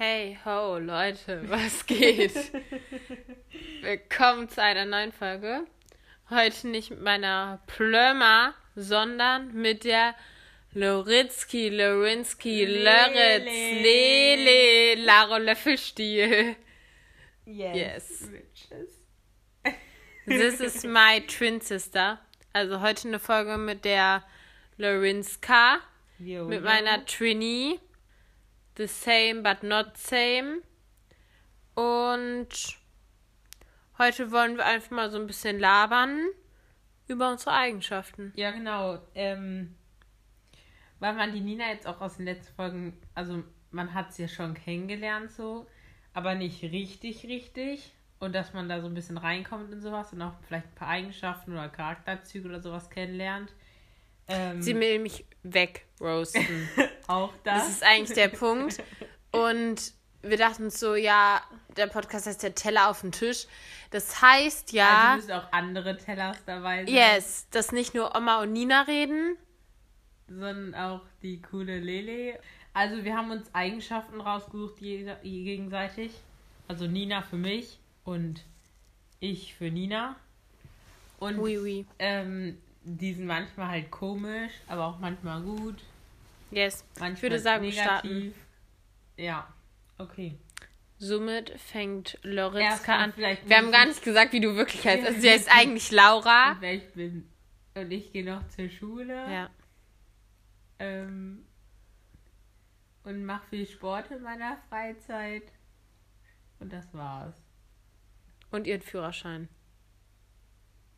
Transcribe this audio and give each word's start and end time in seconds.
Hey 0.00 0.38
ho, 0.44 0.78
Leute, 0.78 1.42
was 1.50 1.84
geht? 1.84 2.32
Willkommen 3.82 4.48
zu 4.48 4.62
einer 4.62 4.84
neuen 4.84 5.10
Folge. 5.10 5.66
Heute 6.30 6.68
nicht 6.68 6.90
mit 6.90 7.02
meiner 7.02 7.60
Plömer, 7.66 8.54
sondern 8.76 9.52
mit 9.54 9.82
der 9.82 10.14
Loritzki, 10.72 11.70
Lorinsky, 11.70 12.64
Löritz, 12.64 13.44
Lele, 13.44 15.04
Laro 15.04 15.36
Löffelstiel. 15.38 16.54
Yes. 17.44 18.30
Yes. 18.70 19.74
This 20.26 20.60
is 20.60 20.84
my 20.84 21.26
twin 21.26 21.60
sister. 21.60 22.20
Also 22.52 22.82
heute 22.82 23.08
eine 23.08 23.18
Folge 23.18 23.58
mit 23.58 23.84
der 23.84 24.22
Lorinska, 24.76 25.80
mit 26.20 26.62
meiner 26.62 27.04
Trini. 27.04 27.80
The 28.78 28.86
same 28.86 29.42
but 29.42 29.64
not 29.64 29.96
same. 29.96 30.62
Und 31.74 32.48
heute 33.98 34.30
wollen 34.30 34.56
wir 34.56 34.64
einfach 34.64 34.92
mal 34.92 35.10
so 35.10 35.18
ein 35.18 35.26
bisschen 35.26 35.58
labern 35.58 36.28
über 37.08 37.28
unsere 37.30 37.54
Eigenschaften. 37.54 38.32
Ja, 38.36 38.52
genau. 38.52 39.00
Ähm, 39.16 39.74
weil 41.00 41.14
man 41.14 41.32
die 41.32 41.40
Nina 41.40 41.68
jetzt 41.70 41.88
auch 41.88 42.00
aus 42.00 42.18
den 42.18 42.26
letzten 42.26 42.54
Folgen, 42.54 42.96
also 43.16 43.42
man 43.72 43.94
hat 43.94 44.14
sie 44.14 44.22
ja 44.22 44.28
schon 44.28 44.54
kennengelernt 44.54 45.32
so, 45.32 45.66
aber 46.14 46.36
nicht 46.36 46.62
richtig, 46.62 47.24
richtig. 47.24 47.92
Und 48.20 48.32
dass 48.32 48.52
man 48.52 48.68
da 48.68 48.80
so 48.80 48.86
ein 48.86 48.94
bisschen 48.94 49.18
reinkommt 49.18 49.72
und 49.72 49.80
sowas 49.80 50.12
und 50.12 50.22
auch 50.22 50.34
vielleicht 50.46 50.66
ein 50.66 50.74
paar 50.76 50.88
Eigenschaften 50.88 51.52
oder 51.52 51.68
Charakterzüge 51.68 52.48
oder 52.48 52.60
sowas 52.60 52.90
kennenlernt. 52.90 53.52
Ähm, 54.28 54.62
Sie 54.62 54.74
will 54.74 55.00
mich 55.00 55.24
wegroasten. 55.42 56.68
auch 57.08 57.32
das. 57.44 57.62
Das 57.64 57.68
ist 57.70 57.82
eigentlich 57.82 58.14
der 58.14 58.28
Punkt. 58.28 58.82
Und 59.32 59.92
wir 60.22 60.36
dachten 60.36 60.64
uns 60.64 60.78
so, 60.80 60.94
ja, 60.94 61.42
der 61.76 61.86
Podcast 61.86 62.26
heißt 62.26 62.42
der 62.42 62.54
Teller 62.54 62.88
auf 62.88 63.00
den 63.02 63.12
Tisch. 63.12 63.46
Das 63.90 64.20
heißt 64.22 64.72
ja, 64.72 65.12
Also 65.12 65.16
müssen 65.26 65.32
auch 65.40 65.52
andere 65.52 65.96
Tellers 65.96 66.36
dabei 66.44 66.84
sein. 66.84 66.94
yes, 66.94 67.46
dass 67.50 67.72
nicht 67.72 67.94
nur 67.94 68.14
Oma 68.16 68.42
und 68.42 68.52
Nina 68.52 68.82
reden. 68.82 69.36
sondern 70.28 70.74
auch 70.74 71.00
die 71.22 71.40
coole 71.42 71.78
Lele. 71.80 72.38
Also 72.74 73.02
wir 73.04 73.16
haben 73.16 73.30
uns 73.30 73.52
Eigenschaften 73.54 74.20
rausgesucht, 74.20 74.78
je, 74.80 75.10
je 75.22 75.44
gegenseitig. 75.44 76.12
Also 76.68 76.86
Nina 76.86 77.22
für 77.22 77.36
mich 77.36 77.78
und 78.04 78.42
ich 79.20 79.54
für 79.54 79.70
Nina. 79.70 80.16
Und 81.18 81.38
Oui, 81.38 81.58
oui. 81.58 81.86
ähm, 81.98 82.58
die 82.84 83.14
sind 83.14 83.26
manchmal 83.26 83.68
halt 83.68 83.90
komisch, 83.90 84.52
aber 84.68 84.86
auch 84.86 84.98
manchmal 84.98 85.40
gut. 85.40 85.82
Yes. 86.50 86.84
Manchmal 86.94 87.12
Ich 87.14 87.22
würde 87.22 87.38
sagen, 87.38 87.64
wir 87.64 87.72
starten. 87.72 88.34
Ja, 89.16 89.52
okay. 89.98 90.38
Somit 90.98 91.50
fängt 91.60 92.18
Loritzka 92.22 92.96
an. 92.96 93.12
Wir 93.16 93.56
haben 93.56 93.70
gar 93.70 93.82
ich- 93.82 93.88
nicht 93.88 94.02
gesagt, 94.02 94.32
wie 94.32 94.40
du 94.40 94.56
wirklich 94.56 94.84
heißt. 94.86 95.06
Also 95.06 95.20
sie 95.20 95.30
heißt 95.30 95.48
eigentlich 95.54 95.90
Laura. 95.90 96.52
Und 96.52 96.60
wer 96.60 96.74
ich 96.74 96.92
bin. 96.92 97.28
Und 97.74 97.90
ich 97.92 98.12
gehe 98.12 98.24
noch 98.24 98.46
zur 98.48 98.68
Schule. 98.68 99.14
Ja. 99.14 99.50
Ähm, 100.80 101.44
und 103.04 103.24
mache 103.24 103.46
viel 103.48 103.66
Sport 103.66 104.10
in 104.10 104.22
meiner 104.22 104.58
Freizeit. 104.68 105.44
Und 106.58 106.72
das 106.72 106.92
war's. 106.92 107.36
Und 108.50 108.66
ihren 108.66 108.82
Führerschein. 108.82 109.48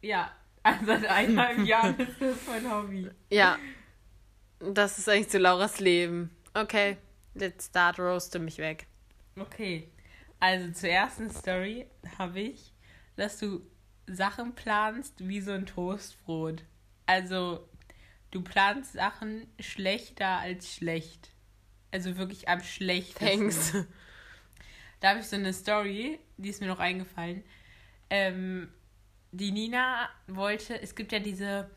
Ja, 0.02 0.32
also 0.62 0.86
seit 0.86 1.06
eineinhalb 1.06 1.58
Jahren 1.66 1.98
ist 1.98 2.20
das 2.20 2.36
mein 2.46 2.70
Hobby. 2.70 3.10
Ja. 3.30 3.58
Das 4.60 4.98
ist 4.98 5.08
eigentlich 5.08 5.32
so 5.32 5.38
Lauras 5.38 5.80
Leben. 5.80 6.30
Okay, 6.52 6.98
let's 7.34 7.66
start, 7.66 7.98
roaste 7.98 8.38
mich 8.38 8.58
weg. 8.58 8.86
Okay, 9.38 9.88
also 10.38 10.70
zur 10.72 10.90
ersten 10.90 11.30
Story 11.30 11.86
habe 12.18 12.40
ich, 12.40 12.72
dass 13.16 13.38
du 13.38 13.62
Sachen 14.06 14.54
planst 14.54 15.26
wie 15.26 15.40
so 15.40 15.52
ein 15.52 15.64
Toastbrot. 15.64 16.62
Also 17.06 17.66
du 18.30 18.42
planst 18.42 18.92
Sachen 18.92 19.46
schlechter 19.58 20.38
als 20.38 20.74
schlecht. 20.74 21.30
Also 21.90 22.18
wirklich 22.18 22.48
am 22.48 22.62
schlechtesten. 22.62 23.38
Thanks. 23.38 23.74
Da 25.00 25.10
habe 25.10 25.20
ich 25.20 25.26
so 25.26 25.36
eine 25.36 25.54
Story, 25.54 26.20
die 26.36 26.50
ist 26.50 26.60
mir 26.60 26.66
noch 26.66 26.78
eingefallen. 26.78 27.42
Ähm, 28.10 28.68
die 29.32 29.52
Nina 29.52 30.10
wollte, 30.26 30.80
es 30.82 30.94
gibt 30.94 31.12
ja 31.12 31.18
diese 31.18 31.70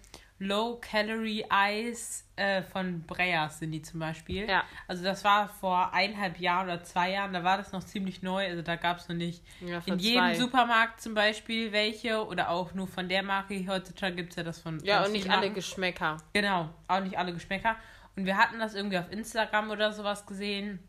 Low-Calorie-Eis 0.46 2.28
äh, 2.36 2.62
von 2.64 3.02
Breyers 3.04 3.60
sind 3.60 3.72
die 3.72 3.82
zum 3.82 4.00
Beispiel. 4.00 4.48
Ja. 4.50 4.64
Also 4.88 5.04
das 5.04 5.24
war 5.24 5.48
vor 5.48 5.94
eineinhalb 5.94 6.40
Jahren 6.40 6.66
oder 6.68 6.84
zwei 6.84 7.12
Jahren, 7.12 7.34
da 7.34 7.44
war 7.44 7.58
das 7.58 7.72
noch 7.72 7.84
ziemlich 7.84 8.22
neu, 8.24 8.46
also 8.48 8.62
da 8.62 8.76
gab 8.76 8.98
es 8.98 9.08
noch 9.08 9.16
nicht 9.16 9.44
Ja, 9.62 9.82
in 9.86 10.00
jedem 10.00 10.24
zwei. 10.24 10.36
Supermarkt 10.36 11.02
zum 11.02 11.14
Beispiel 11.14 11.72
welche 11.72 12.26
oder 12.26 12.50
auch 12.50 12.74
nur 12.74 12.88
von 12.88 13.08
der 13.10 13.24
Marke. 13.24 13.66
Heutzutage 13.68 14.16
gibt 14.16 14.32
es 14.32 14.36
ja 14.38 14.44
das 14.44 14.60
von 14.60 14.80
Ja, 14.84 15.04
und 15.06 15.12
nicht 15.12 15.30
alle. 15.30 15.52
Geschmäcker. 15.52 16.18
Genau, 16.34 16.70
auch 16.88 17.02
nicht 17.02 17.18
alle 17.18 17.34
Geschmäcker. 17.34 17.76
Und 18.16 18.26
wir 18.26 18.38
hatten 18.38 18.60
das 18.60 18.76
irgendwie 18.76 18.98
auf 18.98 19.12
Instagram 19.12 19.70
oder 19.72 19.92
sowas 19.92 20.26
gesehen 20.26 20.80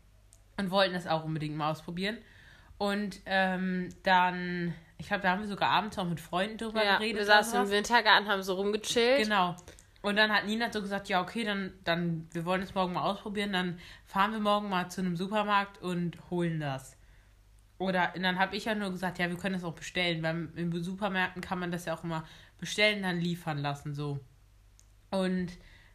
und 0.57 0.71
wollten 0.71 0.93
das 0.93 1.07
auch 1.07 1.23
unbedingt 1.23 1.55
mal 1.55 1.71
ausprobieren. 1.71 2.17
Und 2.77 3.21
ähm, 3.25 3.89
dann, 4.03 4.73
ich 4.97 5.07
glaube, 5.07 5.23
da 5.23 5.31
haben 5.31 5.41
wir 5.41 5.47
sogar 5.47 5.69
abends 5.69 5.97
auch 5.97 6.05
mit 6.05 6.19
Freunden 6.19 6.57
drüber 6.57 6.83
Ja, 6.83 6.97
geredet. 6.97 7.19
wir 7.19 7.25
saßen 7.25 7.63
im. 7.63 7.69
Wintergarten, 7.69 8.27
haben 8.27 8.43
so 8.43 8.53
rumgechillt. 8.55 9.23
Genau. 9.23 9.55
Und 10.01 10.17
dann 10.17 10.31
hat 10.31 10.45
Nina 10.45 10.71
so 10.71 10.81
gesagt, 10.81 11.09
ja, 11.09 11.21
okay, 11.21 11.43
dann, 11.43 11.73
dann, 11.83 12.27
wir 12.31 12.45
wollen 12.45 12.61
es 12.61 12.75
morgen 12.75 12.93
mal 12.93 13.01
ausprobieren, 13.03 13.51
dann 13.51 13.79
fahren 14.05 14.31
wir 14.33 14.39
morgen 14.39 14.69
mal 14.69 14.89
zu 14.89 15.01
einem 15.01 15.17
Supermarkt 15.17 15.81
und 15.81 16.17
holen 16.29 16.59
das. 16.59 16.95
Oder 17.77 18.13
und 18.15 18.23
dann 18.23 18.39
habe 18.39 18.55
ich 18.55 18.65
ja 18.65 18.75
nur 18.75 18.91
gesagt, 18.91 19.17
ja, 19.19 19.29
wir 19.29 19.37
können 19.37 19.55
das 19.55 19.63
auch 19.63 19.73
bestellen, 19.73 20.23
weil 20.23 20.49
in 20.55 20.71
Supermärkten 20.83 21.41
kann 21.41 21.59
man 21.59 21.71
das 21.71 21.85
ja 21.85 21.95
auch 21.95 22.03
immer 22.03 22.23
bestellen, 22.57 23.01
dann 23.01 23.19
liefern 23.19 23.57
lassen, 23.57 23.93
so. 23.93 24.19
Und 25.09 25.51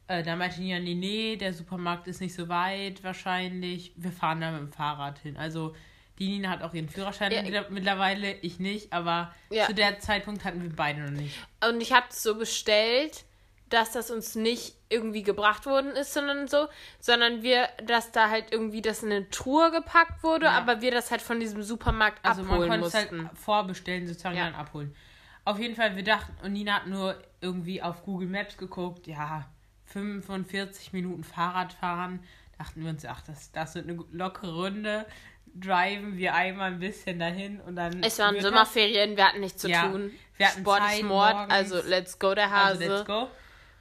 äh, 0.08 0.22
dann 0.24 0.38
meinte 0.38 0.60
Nina, 0.60 0.80
nee, 0.80 0.94
nee, 0.94 1.36
der 1.36 1.54
Supermarkt 1.54 2.08
ist 2.08 2.20
nicht 2.20 2.34
so 2.34 2.48
weit 2.48 3.04
wahrscheinlich, 3.04 3.92
wir 3.96 4.12
fahren 4.12 4.40
da 4.40 4.50
mit 4.50 4.60
dem 4.60 4.72
Fahrrad 4.72 5.20
hin. 5.20 5.36
Also 5.36 5.74
die 6.20 6.28
Nina 6.28 6.50
hat 6.50 6.62
auch 6.62 6.74
ihren 6.74 6.88
Führerschein 6.88 7.32
Ja. 7.32 7.42
mittler- 7.42 7.70
mittlerweile, 7.70 8.32
ich 8.34 8.60
nicht, 8.60 8.92
aber 8.92 9.34
Ja. 9.50 9.66
zu 9.66 9.74
der 9.74 9.98
Zeitpunkt 10.00 10.44
hatten 10.44 10.62
wir 10.62 10.70
beide 10.74 11.00
noch 11.00 11.10
nicht. 11.10 11.34
Und 11.66 11.80
ich 11.80 11.92
habe 11.92 12.06
es 12.10 12.22
so 12.22 12.36
bestellt, 12.36 13.24
dass 13.70 13.92
das 13.92 14.10
uns 14.10 14.34
nicht 14.34 14.74
irgendwie 14.88 15.22
gebracht 15.22 15.64
worden 15.64 15.92
ist, 15.92 16.12
sondern 16.12 16.48
so, 16.48 16.66
sondern 16.98 17.42
wir, 17.42 17.68
dass 17.86 18.10
da 18.12 18.28
halt 18.28 18.46
irgendwie 18.52 18.82
das 18.82 19.02
in 19.02 19.10
eine 19.12 19.30
Truhe 19.30 19.70
gepackt 19.70 20.22
wurde, 20.22 20.46
Ja. 20.46 20.52
aber 20.58 20.80
wir 20.82 20.90
das 20.90 21.10
halt 21.10 21.22
von 21.22 21.40
diesem 21.40 21.62
Supermarkt 21.62 22.18
Also 22.24 22.42
man 22.42 22.50
abholen 22.54 22.70
konnte 22.70 22.86
es 22.88 22.94
mussten. 22.94 23.28
halt 23.28 23.38
vorbestellen, 23.38 24.06
sozusagen 24.08 24.36
dann 24.36 24.54
abholen. 24.54 24.94
Auf 25.44 25.58
jeden 25.58 25.74
Fall, 25.76 25.96
wir 25.96 26.02
dachten, 26.04 26.34
und 26.44 26.52
Nina 26.52 26.74
hat 26.74 26.86
nur 26.88 27.16
irgendwie 27.40 27.80
auf 27.82 28.02
Google 28.02 28.28
Maps 28.28 28.56
geguckt, 28.58 29.06
ja, 29.06 29.48
45 29.86 30.92
Minuten 30.92 31.24
Fahrrad 31.24 31.72
fahren. 31.72 32.22
Dachten 32.58 32.82
wir 32.82 32.90
uns, 32.90 33.04
ach, 33.06 33.22
das, 33.22 33.52
das 33.52 33.74
wird 33.74 33.88
eine 33.88 33.98
lockere 34.12 34.52
Runde. 34.54 35.06
Driven 35.54 36.16
wir 36.16 36.34
einmal 36.34 36.70
ein 36.72 36.78
bisschen 36.78 37.18
dahin 37.18 37.60
und 37.60 37.76
dann. 37.76 38.02
es 38.02 38.18
waren 38.18 38.40
Sommerferien, 38.40 39.16
wir 39.16 39.26
hatten 39.26 39.40
nichts 39.40 39.62
zu 39.62 39.68
Ja, 39.68 39.88
tun. 39.88 40.12
wir 40.36 40.46
hatten 40.48 40.60
Sport 40.60 40.80
Zeit 40.80 40.98
ist 40.98 41.04
Mord, 41.04 41.34
morgens. 41.34 41.52
also 41.52 41.80
let's 41.88 42.18
go, 42.18 42.34
der 42.34 42.46
das. 42.46 42.52
Hase. 42.52 42.82
Also, 42.84 42.94
let's 42.94 43.04
go. 43.06 43.28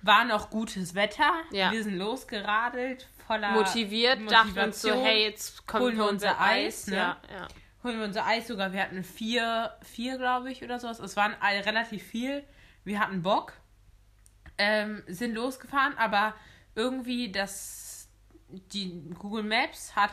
War 0.01 0.25
noch 0.25 0.49
gutes 0.49 0.95
Wetter. 0.95 1.31
Ja. 1.51 1.71
Wir 1.71 1.83
sind 1.83 1.97
losgeradelt, 1.97 3.07
voller 3.27 3.51
Motiviert, 3.51 4.19
dachten 4.31 4.57
uns 4.57 4.81
so, 4.81 4.93
hey, 4.93 5.25
jetzt 5.25 5.67
kommt 5.67 5.83
Holen 5.83 5.97
wir 5.97 6.07
unser 6.07 6.39
Eis, 6.41 6.87
ne? 6.87 6.95
Ja, 6.95 7.17
ja. 7.29 7.47
holen 7.83 7.99
wir 7.99 8.05
unser 8.05 8.25
Eis 8.25 8.47
sogar. 8.47 8.71
Wir 8.73 8.81
hatten 8.81 9.03
vier, 9.03 9.77
vier 9.83 10.17
glaube 10.17 10.51
ich, 10.51 10.63
oder 10.63 10.79
sowas. 10.79 10.99
Es 10.99 11.15
waren 11.17 11.35
alle 11.41 11.65
relativ 11.65 12.01
viel. 12.03 12.43
Wir 12.85 12.99
hatten 12.99 13.21
Bock, 13.21 13.53
ähm, 14.57 15.03
sind 15.07 15.35
losgefahren, 15.35 15.97
aber 15.97 16.33
irgendwie 16.75 17.31
das, 17.31 18.07
die 18.47 19.03
Google 19.19 19.43
Maps 19.43 19.95
hat, 19.95 20.11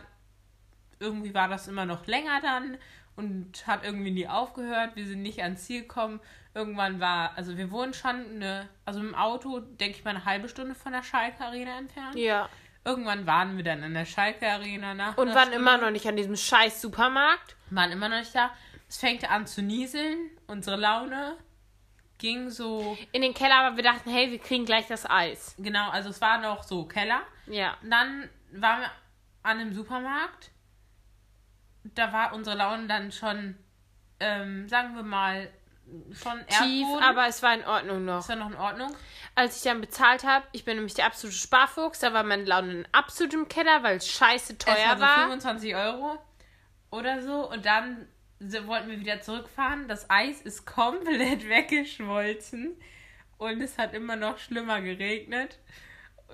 irgendwie 0.99 1.35
war 1.35 1.49
das 1.49 1.69
immer 1.69 1.85
noch 1.87 2.07
länger 2.07 2.41
dann 2.41 2.79
und 3.17 3.67
hat 3.67 3.85
irgendwie 3.85 4.11
nie 4.11 4.29
aufgehört. 4.29 4.97
Wir 4.97 5.07
sind 5.07 5.23
nicht 5.23 5.43
ans 5.43 5.65
Ziel 5.65 5.83
gekommen. 5.83 6.21
Irgendwann 6.55 7.01
war, 7.01 7.37
also 7.37 7.57
wir 7.57 7.71
wohnen 7.71 7.95
schon 7.95 8.17
eine, 8.35 8.69
also 8.85 9.01
im 9.01 9.15
Auto, 9.15 9.61
denke 9.61 9.99
ich 9.99 10.05
mal, 10.05 10.11
eine 10.11 10.25
halbe 10.25 10.49
Stunde 10.49 10.75
von 10.75 10.93
der 10.93 11.03
Schalke 11.03 11.45
Arena 11.45 11.79
entfernt. 11.79 12.17
ja. 12.17 12.49
Irgendwann 12.85 13.27
waren 13.27 13.57
wir 13.57 13.65
dann 13.65 13.83
in 13.83 13.95
der 13.95 14.05
Schalke 14.05 14.49
Arena 14.49 14.95
nach. 14.95 15.19
Und 15.19 15.31
waren 15.31 15.49
Stunde 15.49 15.57
immer 15.57 15.77
noch 15.77 15.91
nicht 15.91 16.07
an 16.07 16.15
diesem 16.15 16.37
scheiß 16.37 16.81
Supermarkt. 16.81 17.57
waren 17.71 17.91
immer 17.91 18.09
noch 18.09 18.19
nicht 18.21 18.33
da. 18.33 18.53
Es 18.89 18.99
fängt 18.99 19.29
an 19.29 19.45
zu 19.49 19.61
nieseln. 19.61 20.31
Unsere 20.47 20.77
Laune 20.77 21.37
ging 22.19 22.49
so, 22.49 22.97
In 23.11 23.23
den 23.23 23.35
Keller, 23.35 23.57
aber 23.57 23.77
wir 23.77 23.83
dachten, 23.83 24.09
hey, 24.09 24.31
wir 24.31 24.39
kriegen 24.39 24.65
gleich 24.65 24.87
das 24.87 25.09
Eis. 25.09 25.57
genau, 25.59 25.91
also 25.91 26.11
es 26.11 26.21
war 26.21 26.39
noch 26.39 26.63
so 26.63 26.85
Keller. 26.85 27.23
Ja. 27.49 27.77
Und 27.83 27.91
dann 27.91 28.29
waren 28.53 28.83
wir 28.83 28.91
an 29.43 29.59
einem 29.59 29.75
Supermarkt. 29.75 30.53
Da 31.95 32.13
war 32.13 32.33
unsere 32.35 32.57
Laune 32.57 32.87
dann 32.87 33.13
schon, 33.13 33.57
ähm, 34.21 34.69
sagen 34.69 34.95
wir 34.95 35.03
mal, 35.03 35.49
schon 36.13 36.39
Tief, 36.49 36.83
Erdboden. 36.83 37.03
aber 37.05 37.27
es 37.29 37.43
war 37.43 37.55
in 37.55 37.65
Ordnung 37.65 38.05
noch. 38.05 38.19
ist 38.21 38.29
ja 38.29 38.37
noch 38.37 38.51
in 38.51 38.57
Ordnung. 38.57 38.95
Als 39.35 39.59
ich 39.59 39.63
dann 39.63 39.81
bezahlt 39.81 40.25
habe, 40.25 40.45
ich 40.53 40.65
bin 40.65 40.77
nämlich 40.77 40.95
der 40.95 41.07
absolute 41.07 41.37
Sparfuchs, 41.37 42.01
da 42.01 42.13
war 42.13 42.25
meine 42.25 42.45
Laune 42.45 42.85
absolut 42.93 43.35
im 43.35 43.49
Keller, 43.49 43.83
weil 43.83 43.99
es 43.99 44.09
scheiße 44.09 44.55
Es 44.55 44.59
teuer 44.59 44.75
war 44.89 44.97
so 44.97 45.03
war. 45.03 45.19
25 45.29 45.77
Euro. 45.77 46.19
oder 46.91 47.23
so. 47.23 47.49
Und 47.51 47.67
dann 47.67 48.09
wollten 48.41 48.91
wir 48.91 48.99
wieder 49.01 49.21
zurückfahren. 49.21 49.87
Das 49.89 50.11
Eis 50.11 50.41
ist 50.43 50.67
komplett 50.67 51.49
weggeschmolzen. 51.49 52.77
Und 53.39 53.61
es 53.61 53.79
hat 53.79 53.95
immer 53.95 54.17
noch 54.17 54.39
schlimmer 54.39 54.81
geregnet. 54.81 55.59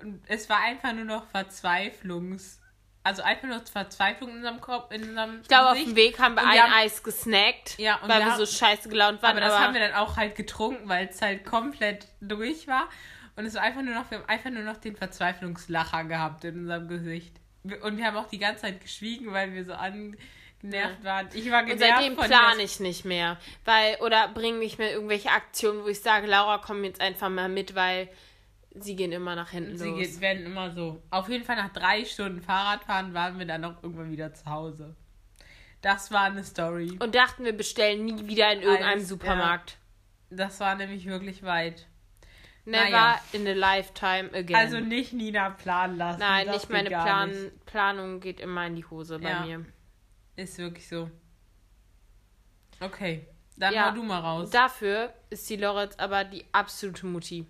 Und 0.01 0.23
es 0.29 0.49
war 0.49 0.61
einfach 0.61 0.93
nur 0.95 1.05
noch 1.05 1.27
Verzweiflungs. 1.27 2.62
Also 3.05 3.23
einfach 3.23 3.49
nur 3.49 3.61
Verzweiflung 3.61 4.31
in 4.31 4.37
unserem 4.37 4.61
Kopf. 4.61 4.93
In 4.93 5.09
unserem 5.09 5.41
Ich 5.43 5.49
glaube, 5.49 5.71
auf 5.71 5.79
dem 5.79 5.97
Weg 5.97 6.19
haben 6.21 6.35
wir 6.37 6.43
Und 6.43 6.49
ein 6.49 6.55
wir 6.55 6.63
haben- 6.63 6.73
Eis 6.75 7.03
gesnackt, 7.03 7.79
Ja, 7.79 7.97
und 7.97 8.03
weil 8.09 8.21
wir 8.21 8.27
wir 8.27 8.33
haben- 8.33 8.45
so 8.45 8.47
scheiße 8.47 8.89
gelaunt 8.89 9.23
waren. 9.23 9.33
Aber 9.33 9.41
das 9.41 9.59
haben 9.59 9.75
wir 9.75 9.81
dann 9.81 9.95
auch 9.95 10.17
halt 10.17 10.37
getrunken, 10.37 10.89
weil 10.89 11.09
es 11.09 11.21
halt 11.21 11.45
komplett 11.45 12.07
durch 12.21 12.69
war. 12.69 12.89
Und 13.35 13.45
es 13.47 13.55
war 13.55 13.63
einfach 13.63 13.83
nur 13.83 13.95
noch, 13.95 14.11
wir 14.11 14.19
haben 14.19 14.29
einfach 14.29 14.51
nur 14.51 14.63
noch 14.63 14.77
den 14.77 14.95
Verzweiflungslacher 14.95 16.05
gehabt 16.05 16.45
in 16.45 16.61
unserem 16.61 16.87
Gesicht. 16.87 17.35
Wir- 17.65 17.83
Und 17.83 17.97
wir 17.97 18.05
haben 18.05 18.17
auch 18.17 18.29
die 18.29 18.39
ganze 18.39 18.63
Zeit 18.63 18.81
geschwiegen, 18.81 19.33
weil 19.33 19.53
wir 19.53 19.65
so 19.65 19.73
angenervt 19.73 21.03
waren. 21.03 21.29
Ich 21.33 21.51
war 21.51 21.61
Und 21.63 21.67
genervt 21.71 21.93
seitdem 21.97 22.17
von 22.17 22.27
plane 22.27 22.63
ich 22.63 22.79
nicht 22.81 23.05
mehr. 23.05 23.37
Weil, 23.65 23.97
oder 23.97 24.29
bringe 24.29 24.59
nicht 24.59 24.79
mehr 24.79 24.93
irgendwelche 24.93 25.31
Aktionen, 25.31 25.83
wo 25.83 25.89
ich 25.89 26.01
sage, 26.01 26.27
Laura, 26.27 26.59
komm 26.59 26.85
jetzt 26.85 27.01
einfach 27.01 27.29
mal 27.31 27.49
mit, 27.49 27.75
weil 27.75 28.09
sie 28.75 28.97
gehen 28.97 29.13
immer 29.13 29.35
nach 29.37 29.51
hinten 29.51 29.77
Sie 29.77 29.89
los. 29.89 29.99
geht- 29.99 30.21
werden 30.21 30.47
immer 30.47 30.71
so. 30.71 31.03
Auf 31.11 31.29
jeden 31.29 31.45
Fall 31.45 31.57
nach 31.57 31.73
drei 31.73 32.05
Stunden 32.05 32.41
Fahrradfahren 32.43 33.15
waren 33.15 33.39
wir 33.39 33.47
dann 33.47 33.65
auch 33.65 33.83
irgendwann 33.83 34.11
wieder 34.11 34.33
zu 34.35 34.47
Hause. 34.47 34.97
Das 35.81 36.11
war 36.13 36.23
eine 36.25 36.45
Story. 36.45 36.97
Und 37.01 37.15
dachten, 37.15 37.45
wir 37.45 37.57
bestellen 37.57 38.05
nie 38.05 38.27
wieder 38.29 38.53
in 38.53 38.63
irgendeinem 38.63 38.99
Eins, 39.01 39.09
Supermarkt. 39.09 39.79
Das 40.31 40.61
war 40.61 40.75
nämlich 40.77 41.07
wirklich 41.07 41.43
weit. 41.43 41.87
Never 42.65 42.85
Naja. 42.91 43.21
in 43.33 43.47
a 43.49 43.53
lifetime 43.53 44.31
again. 44.33 44.55
Also 44.55 44.79
nicht 44.79 45.13
Nina 45.13 45.51
planen 45.51 45.97
lassen. 45.99 46.21
Nein, 46.21 46.47
das 46.47 46.57
nicht 46.59 46.71
meine 46.71 46.89
Plan 46.91 47.31
nicht. 47.31 47.67
Planung 47.67 48.21
geht 48.21 48.39
immer 48.41 48.65
in 48.67 48.77
die 48.77 48.85
Hose 48.85 49.19
bei 49.19 49.31
Ja. 49.31 49.41
mir. 49.45 49.67
Ist 50.37 50.59
wirklich 50.59 50.89
so. 50.89 51.11
Okay, 52.81 53.27
dann 53.57 53.75
Ja, 53.75 53.91
hau 53.91 53.95
du 53.97 54.03
mal 54.03 54.21
raus. 54.21 54.51
Dafür 54.51 55.13
ist 55.31 55.49
die 55.51 55.57
Loritz 55.57 55.97
aber 55.99 56.25
die 56.25 56.45
absolute 56.53 57.07
Mutti. 57.07 57.47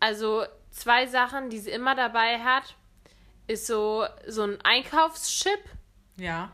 Also 0.00 0.44
zwei 0.70 1.06
Sachen, 1.06 1.50
die 1.50 1.58
sie 1.58 1.70
immer 1.70 1.94
dabei 1.94 2.38
hat, 2.40 2.74
ist 3.46 3.66
so, 3.66 4.06
so 4.26 4.42
ein 4.44 4.58
Einkaufschip, 4.62 5.58
ja. 6.16 6.50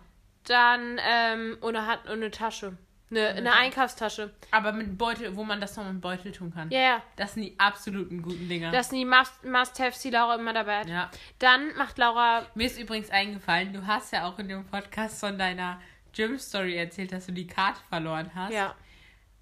dann 0.46 0.98
ähm, 1.02 1.58
oder 1.60 1.86
hat 1.86 2.06
eine 2.08 2.30
Tasche. 2.30 2.76
Eine, 3.10 3.28
eine 3.28 3.52
Einkaufstasche. 3.52 4.32
Aber 4.50 4.72
mit 4.72 4.96
Beutel, 4.98 5.36
wo 5.36 5.44
man 5.44 5.60
das 5.60 5.76
noch 5.76 5.84
mit 5.84 6.00
Beutel 6.00 6.32
tun 6.32 6.52
kann. 6.52 6.70
Ja, 6.70 6.80
ja. 6.80 7.02
Das 7.16 7.34
sind 7.34 7.42
die 7.44 7.60
absoluten 7.60 8.22
guten 8.22 8.48
Dinger. 8.48 8.72
Das 8.72 8.88
sind 8.88 8.98
die 8.98 9.04
Must- 9.04 9.44
Must-Haves, 9.44 10.00
die 10.00 10.10
Laura 10.10 10.34
immer 10.36 10.52
dabei 10.52 10.80
hat. 10.80 10.88
ja. 10.88 11.10
Dann 11.38 11.76
macht 11.76 11.98
Laura. 11.98 12.44
Mir 12.54 12.66
ist 12.66 12.78
übrigens 12.78 13.10
eingefallen, 13.10 13.72
du 13.72 13.86
hast 13.86 14.12
ja 14.12 14.26
auch 14.26 14.38
in 14.38 14.48
dem 14.48 14.64
Podcast 14.66 15.20
von 15.20 15.38
deiner 15.38 15.80
Gym-Story 16.12 16.76
erzählt, 16.76 17.12
dass 17.12 17.26
du 17.26 17.32
die 17.32 17.46
Karte 17.46 17.80
verloren 17.88 18.30
hast. 18.34 18.52
Ja. 18.52 18.74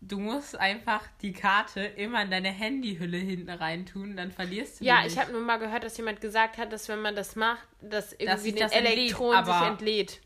Du 0.05 0.19
musst 0.19 0.57
einfach 0.59 1.01
die 1.21 1.33
Karte 1.33 1.81
immer 1.81 2.23
in 2.23 2.31
deine 2.33 2.51
Handyhülle 2.51 3.19
hinten 3.19 3.49
reintun, 3.51 4.17
dann 4.17 4.33
verlierst 4.33 4.81
du 4.81 4.85
Ja, 4.85 5.07
ich 5.07 5.17
habe 5.17 5.31
nur 5.31 5.41
mal 5.43 5.59
gehört, 5.59 5.85
dass 5.85 5.97
jemand 5.97 6.21
gesagt 6.21 6.59
hat, 6.59 6.73
dass 6.73 6.89
wenn 6.89 7.01
man 7.01 7.15
das 7.15 7.37
macht, 7.37 7.67
dass 7.81 8.13
irgendwie 8.13 8.37
sich 8.39 8.55
den 8.55 8.63
das 8.63 8.73
entlädt, 8.73 8.99
Elektron 8.99 9.45
sich 9.45 9.55
aber- 9.55 9.67
entlädt. 9.69 10.21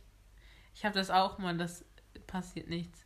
Ich 0.75 0.85
habe 0.87 0.95
das 0.95 1.11
auch 1.11 1.37
mal, 1.37 1.55
das 1.59 1.85
passiert 2.27 2.69
nichts. 2.69 3.05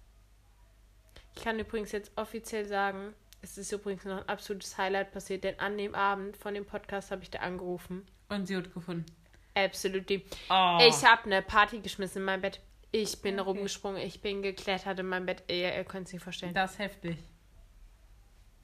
Ich 1.34 1.42
kann 1.42 1.58
übrigens 1.58 1.90
jetzt 1.90 2.12
offiziell 2.16 2.64
sagen, 2.64 3.14
es 3.42 3.58
ist 3.58 3.72
übrigens 3.72 4.04
noch 4.04 4.18
ein 4.18 4.28
absolutes 4.28 4.78
Highlight 4.78 5.10
passiert, 5.10 5.42
denn 5.42 5.58
an 5.58 5.76
dem 5.76 5.94
Abend 5.96 6.36
von 6.36 6.54
dem 6.54 6.66
Podcast 6.66 7.10
habe 7.10 7.22
ich 7.24 7.30
da 7.30 7.40
angerufen. 7.40 8.06
Und 8.28 8.46
sie 8.46 8.56
hat 8.56 8.72
gefunden. 8.72 9.06
Absolutely. 9.54 10.24
Oh. 10.48 10.78
Ich 10.86 11.04
habe 11.04 11.24
eine 11.24 11.42
Party 11.42 11.80
geschmissen 11.80 12.18
in 12.18 12.26
meinem 12.26 12.42
Bett. 12.42 12.60
Ich 12.92 13.22
bin 13.22 13.38
rumgesprungen, 13.38 14.02
ich 14.02 14.20
bin 14.20 14.42
geklettert 14.42 14.98
in 14.98 15.06
meinem 15.06 15.26
Bett. 15.26 15.44
Ihr, 15.48 15.74
ihr 15.74 15.84
könnt 15.84 16.08
es 16.08 16.12
nicht 16.12 16.22
vorstellen. 16.22 16.54
Das 16.54 16.72
ist 16.72 16.78
heftig. 16.80 17.18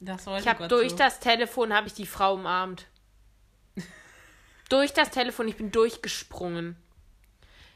Das 0.01 0.27
Ich 0.27 0.49
habe 0.49 0.69
durch 0.69 0.91
so. 0.91 0.97
das 0.97 1.21
Telefon 1.21 1.73
habe 1.73 1.87
ich 1.87 1.95
die 1.95 2.07
Frau 2.07 2.35
umarmt. 2.35 2.87
durch 4.69 4.93
das 4.93 5.11
Telefon, 5.11 5.49
ich 5.49 5.57
bin 5.57 5.71
durchgesprungen. 5.71 6.77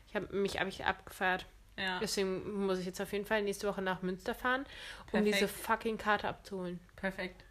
Ich 0.09 0.17
habe 0.17 0.35
mich 0.37 0.59
hab 0.59 0.67
ich 0.67 0.85
abgefeiert. 0.85 1.47
Ja, 1.79 1.99
Deswegen 2.01 2.67
muss 2.67 2.79
ich 2.79 2.85
jetzt 2.87 3.01
auf 3.01 3.13
jeden 3.13 3.25
Fall 3.25 3.43
nächste 3.43 3.67
Woche 3.67 3.81
nach 3.81 4.03
Münster 4.03 4.35
fahren, 4.35 4.67
um 5.07 5.23
Perfekt. 5.23 5.35
diese 5.35 5.49
fucking 5.49 5.97
Karte 5.97 6.29
abzuholen. 6.29 6.79
perfekt. 6.97 7.43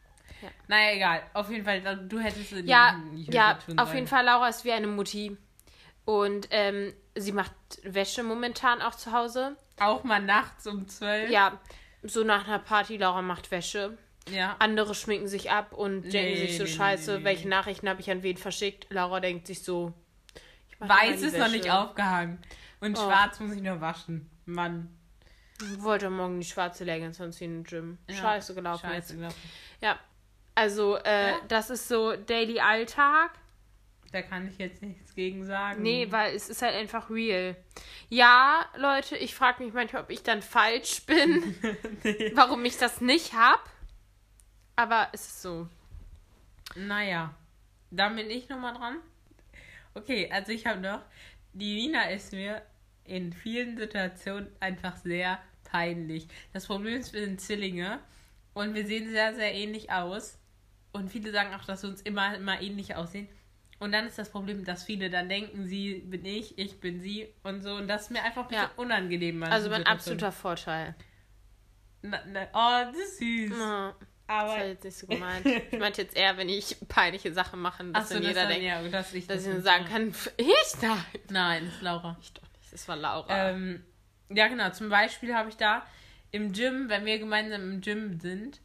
Ja. 0.42 0.50
Naja, 0.68 0.95
egal. 0.95 1.24
Auf 1.34 1.50
jeden 1.50 1.66
Fall, 1.66 1.81
du 2.07 2.19
hättest 2.19 2.50
sie 2.50 2.60
Ja, 2.62 3.02
ja, 3.16 3.57
auf 3.78 3.94
jeden 3.94 4.07
Fall, 4.07 4.24
Laura 4.25 4.48
ist 4.50 4.63
wie 4.63 4.72
eine 4.72 4.88
Mutti. 4.88 5.36
Und 6.09 6.47
ähm, 6.50 6.91
sie 7.15 7.31
macht 7.31 7.53
Wäsche 7.83 8.23
momentan 8.23 8.81
auch 8.81 8.95
zu 8.95 9.11
Hause. 9.11 9.56
Auch 9.79 10.03
mal 10.03 10.19
nachts 10.19 10.65
um 10.65 10.88
zwölf. 10.88 11.29
Ja, 11.29 11.59
so 12.01 12.23
nach 12.23 12.47
einer 12.47 12.57
Party, 12.57 12.97
Laura 12.97 13.21
macht 13.21 13.51
Wäsche. 13.51 13.95
Ja. 14.27 14.56
Andere 14.57 14.95
schminken 14.95 15.27
sich 15.27 15.51
ab 15.51 15.71
und 15.71 16.01
denken 16.11 16.33
Nee, 16.39 16.47
sich 16.47 16.57
so, 16.57 16.63
nee, 16.63 16.69
scheiße, 16.69 17.19
nee, 17.19 17.23
welche 17.25 17.47
Nachrichten 17.47 17.88
habe 17.88 18.01
ich 18.01 18.09
an 18.09 18.23
wen 18.23 18.38
verschickt? 18.38 18.88
Laura 18.89 19.19
denkt 19.19 19.45
sich 19.45 19.61
so, 19.63 19.94
ich 20.71 20.79
Weiß 20.89 21.21
ist 21.21 21.38
noch 21.38 21.45
Wäsche. 21.45 21.57
nicht 21.57 21.69
aufgehangen. 21.69 22.39
Und 22.79 22.97
Oh. 22.97 23.03
schwarz 23.03 23.39
muss 23.39 23.51
ich 23.56 23.61
nur 23.61 23.79
waschen. 23.79 24.31
Mann. 24.45 24.89
Wollte 25.77 26.09
morgen 26.09 26.39
die 26.39 26.45
schwarze 26.47 26.85
Leggings 26.85 27.21
anziehen 27.21 27.57
im 27.57 27.63
Gym. 27.65 27.97
Ja, 28.07 28.15
Scheiße 28.15 28.56
gelaufen 28.56 28.81
Scheiße 28.88 28.95
jetzt. 28.95 29.15
gelaufen. 29.15 29.50
Ja. 29.81 30.00
Also, 30.56 30.97
äh, 30.97 31.31
Ja? 31.31 31.35
das 31.47 31.69
ist 31.69 31.88
so 31.88 32.15
Daily 32.15 32.59
Alltag. 32.61 33.31
Da 34.11 34.21
kann 34.21 34.47
ich 34.47 34.57
jetzt 34.57 34.81
nichts 34.81 35.13
gegen 35.13 35.45
sagen. 35.45 35.83
Nee, 35.83 36.07
weil 36.11 36.35
es 36.35 36.50
ist 36.50 36.61
halt 36.61 36.75
einfach 36.75 37.09
real. 37.09 37.56
Ja, 38.09 38.65
Leute, 38.77 39.15
ich 39.17 39.35
frage 39.35 39.63
mich 39.63 39.73
manchmal, 39.73 40.03
ob 40.03 40.09
ich 40.09 40.23
dann 40.23 40.41
falsch 40.41 41.06
bin, 41.06 41.56
nee. 42.03 42.31
warum 42.35 42.65
ich 42.65 42.77
das 42.77 43.01
nicht 43.01 43.33
hab. 43.33 43.69
Aber 44.75 45.09
es 45.11 45.25
ist 45.25 45.41
so. 45.41 45.67
Naja. 46.75 47.35
Dann 47.91 48.15
bin 48.15 48.29
ich 48.29 48.50
nochmal 48.50 48.73
dran. 48.73 48.97
Okay, 49.94 50.29
also 50.31 50.51
ich 50.51 50.65
habe 50.65 50.79
noch. 50.79 51.01
Die 51.53 51.75
Nina 51.75 52.09
ist 52.09 52.31
mir 52.31 52.61
in 53.03 53.33
vielen 53.33 53.77
Situationen 53.77 54.47
einfach 54.59 54.97
sehr 54.97 55.39
peinlich. 55.63 56.27
Das 56.53 56.67
Problem 56.67 57.00
ist, 57.00 57.13
wir 57.13 57.25
sind 57.25 57.41
Zwillinge 57.41 58.00
und 58.53 58.75
wir 58.75 58.85
sehen 58.85 59.09
sehr, 59.09 59.33
sehr 59.35 59.53
ähnlich 59.53 59.91
aus. 59.91 60.38
Und 60.91 61.09
viele 61.09 61.31
sagen 61.31 61.53
auch, 61.53 61.65
dass 61.65 61.83
wir 61.83 61.89
uns 61.89 62.01
immer, 62.01 62.35
immer 62.35 62.61
ähnlich 62.61 62.95
aussehen. 62.95 63.27
Und 63.80 63.94
dann 63.94 64.06
ist 64.08 64.18
das 64.18 64.30
Problem, 64.30 64.66
dass 64.66 64.84
viele 64.84 65.10
dann 65.10 65.30
denken, 65.30 65.66
sie 65.66 65.96
bin 66.06 66.26
ich, 66.26 66.58
ich 66.58 66.80
bin 66.81 67.00
sie 67.00 67.34
und 67.44 67.62
so. 67.64 67.76
Und 67.76 67.88
das 67.88 68.04
ist 68.04 68.12
mir 68.12 68.21
einfach 68.24 68.44
ein 68.44 68.48
bisschen 68.50 68.64
Ja. 68.64 68.71
unangenehm. 68.76 69.42
Also 69.44 69.69
mein 69.69 69.86
absoluter 69.86 70.31
Vorteil. 70.33 70.95
Na, 72.02 72.19
na, 72.28 72.48
oh, 72.54 72.92
das 72.92 72.98
ist 72.98 73.18
süß. 73.19 73.57
Ja, 73.57 73.95
das 74.00 74.07
Aber. 74.28 74.50
war 74.50 74.66
jetzt 74.66 74.83
nicht 74.83 74.98
so 74.98 75.07
gemeint. 75.07 75.45
Ich 75.71 75.80
meinte 75.80 76.02
jetzt 76.02 76.16
eher, 76.16 76.38
wenn 76.38 76.50
ich 76.50 76.76
peinliche 76.90 77.33
Sachen 77.33 77.62
mache, 77.62 77.83
dass 77.86 78.04
Achso, 78.04 78.14
dann 78.16 78.24
das 78.24 78.30
jeder 78.30 78.42
dann, 78.44 78.50
denkt, 78.52 78.66
ja, 78.66 78.81
dass 78.90 79.14
ich, 79.14 79.28
dass 79.28 79.44
das 79.45 79.56
ich 79.57 79.64
sagen 79.64 79.86
kann, 79.86 80.14
ich 80.38 80.48
nein. 80.81 80.98
Nein, 81.30 81.66
das 81.66 81.76
ist 81.76 81.81
Laura. 81.81 82.18
Ich 82.21 82.33
doch 82.33 82.44
nicht, 82.44 82.74
das 82.74 82.88
war 82.88 82.95
Laura. 82.98 83.50
Ähm, 83.52 83.83
ja, 84.30 84.48
genau. 84.48 84.69
Zum 84.71 84.90
Beispiel 84.90 85.33
habe 85.33 85.50
ich 85.50 85.56
da 85.56 85.86
im 86.31 86.52
Gym, 86.54 86.90
wenn 86.90 87.06
wir 87.06 87.18
gemeinsam 87.18 87.62
im 87.64 87.81
Gym 87.81 88.19
sind, 88.19 88.59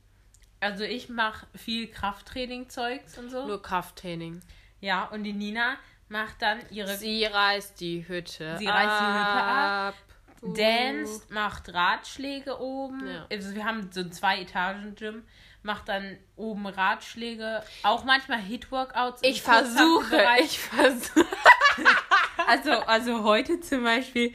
also 0.60 0.84
ich 0.84 1.08
mache 1.08 1.46
viel 1.54 1.86
Krafttraining-Zeugs 1.88 3.16
und 3.18 3.30
so. 3.30 3.46
Nur 3.46 3.62
Krafttraining. 3.62 4.40
Ja, 4.80 5.04
und 5.04 5.24
die 5.24 5.32
Nina 5.32 5.76
macht 6.08 6.42
dann 6.42 6.60
ihre 6.70 6.96
Sie 6.96 7.24
reißt 7.24 7.80
die 7.80 8.06
Hütte 8.06 8.56
Sie 8.58 8.66
reißt 8.66 9.00
die 9.00 9.06
Hütte 9.06 9.42
ab. 9.42 9.94
Uh. 10.42 10.52
Dance, 10.52 11.22
macht 11.30 11.72
Ratschläge 11.72 12.60
oben. 12.60 13.06
Ja. 13.06 13.26
Also 13.30 13.54
wir 13.54 13.64
haben 13.64 13.90
so 13.90 14.00
ein 14.00 14.12
Zwei-Etagen-Gym. 14.12 15.24
Macht 15.62 15.88
dann 15.88 16.18
oben 16.36 16.66
Ratschläge. 16.66 17.62
Auch 17.82 18.04
manchmal 18.04 18.38
Hit-Workouts. 18.38 19.22
Ich 19.24 19.40
versuche, 19.40 20.22
ich 20.40 20.58
versuche. 20.58 21.26
Also, 22.46 22.72
also 22.72 23.24
heute 23.24 23.60
zum 23.60 23.84
Beispiel 23.84 24.34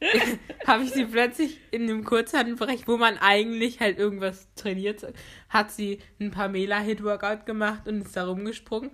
habe 0.66 0.84
ich 0.84 0.90
sie 0.90 1.06
plötzlich 1.06 1.60
in 1.70 1.86
dem 1.86 2.04
Kurzhandelbereich, 2.04 2.86
wo 2.86 2.96
man 2.96 3.18
eigentlich 3.18 3.80
halt 3.80 3.98
irgendwas 3.98 4.48
trainiert, 4.54 5.06
hat 5.48 5.70
sie 5.70 6.00
ein 6.20 6.30
Pamela-Hit-Workout 6.30 7.46
gemacht 7.46 7.86
und 7.86 8.02
ist 8.02 8.16
da 8.16 8.26
rumgesprungen. 8.26 8.90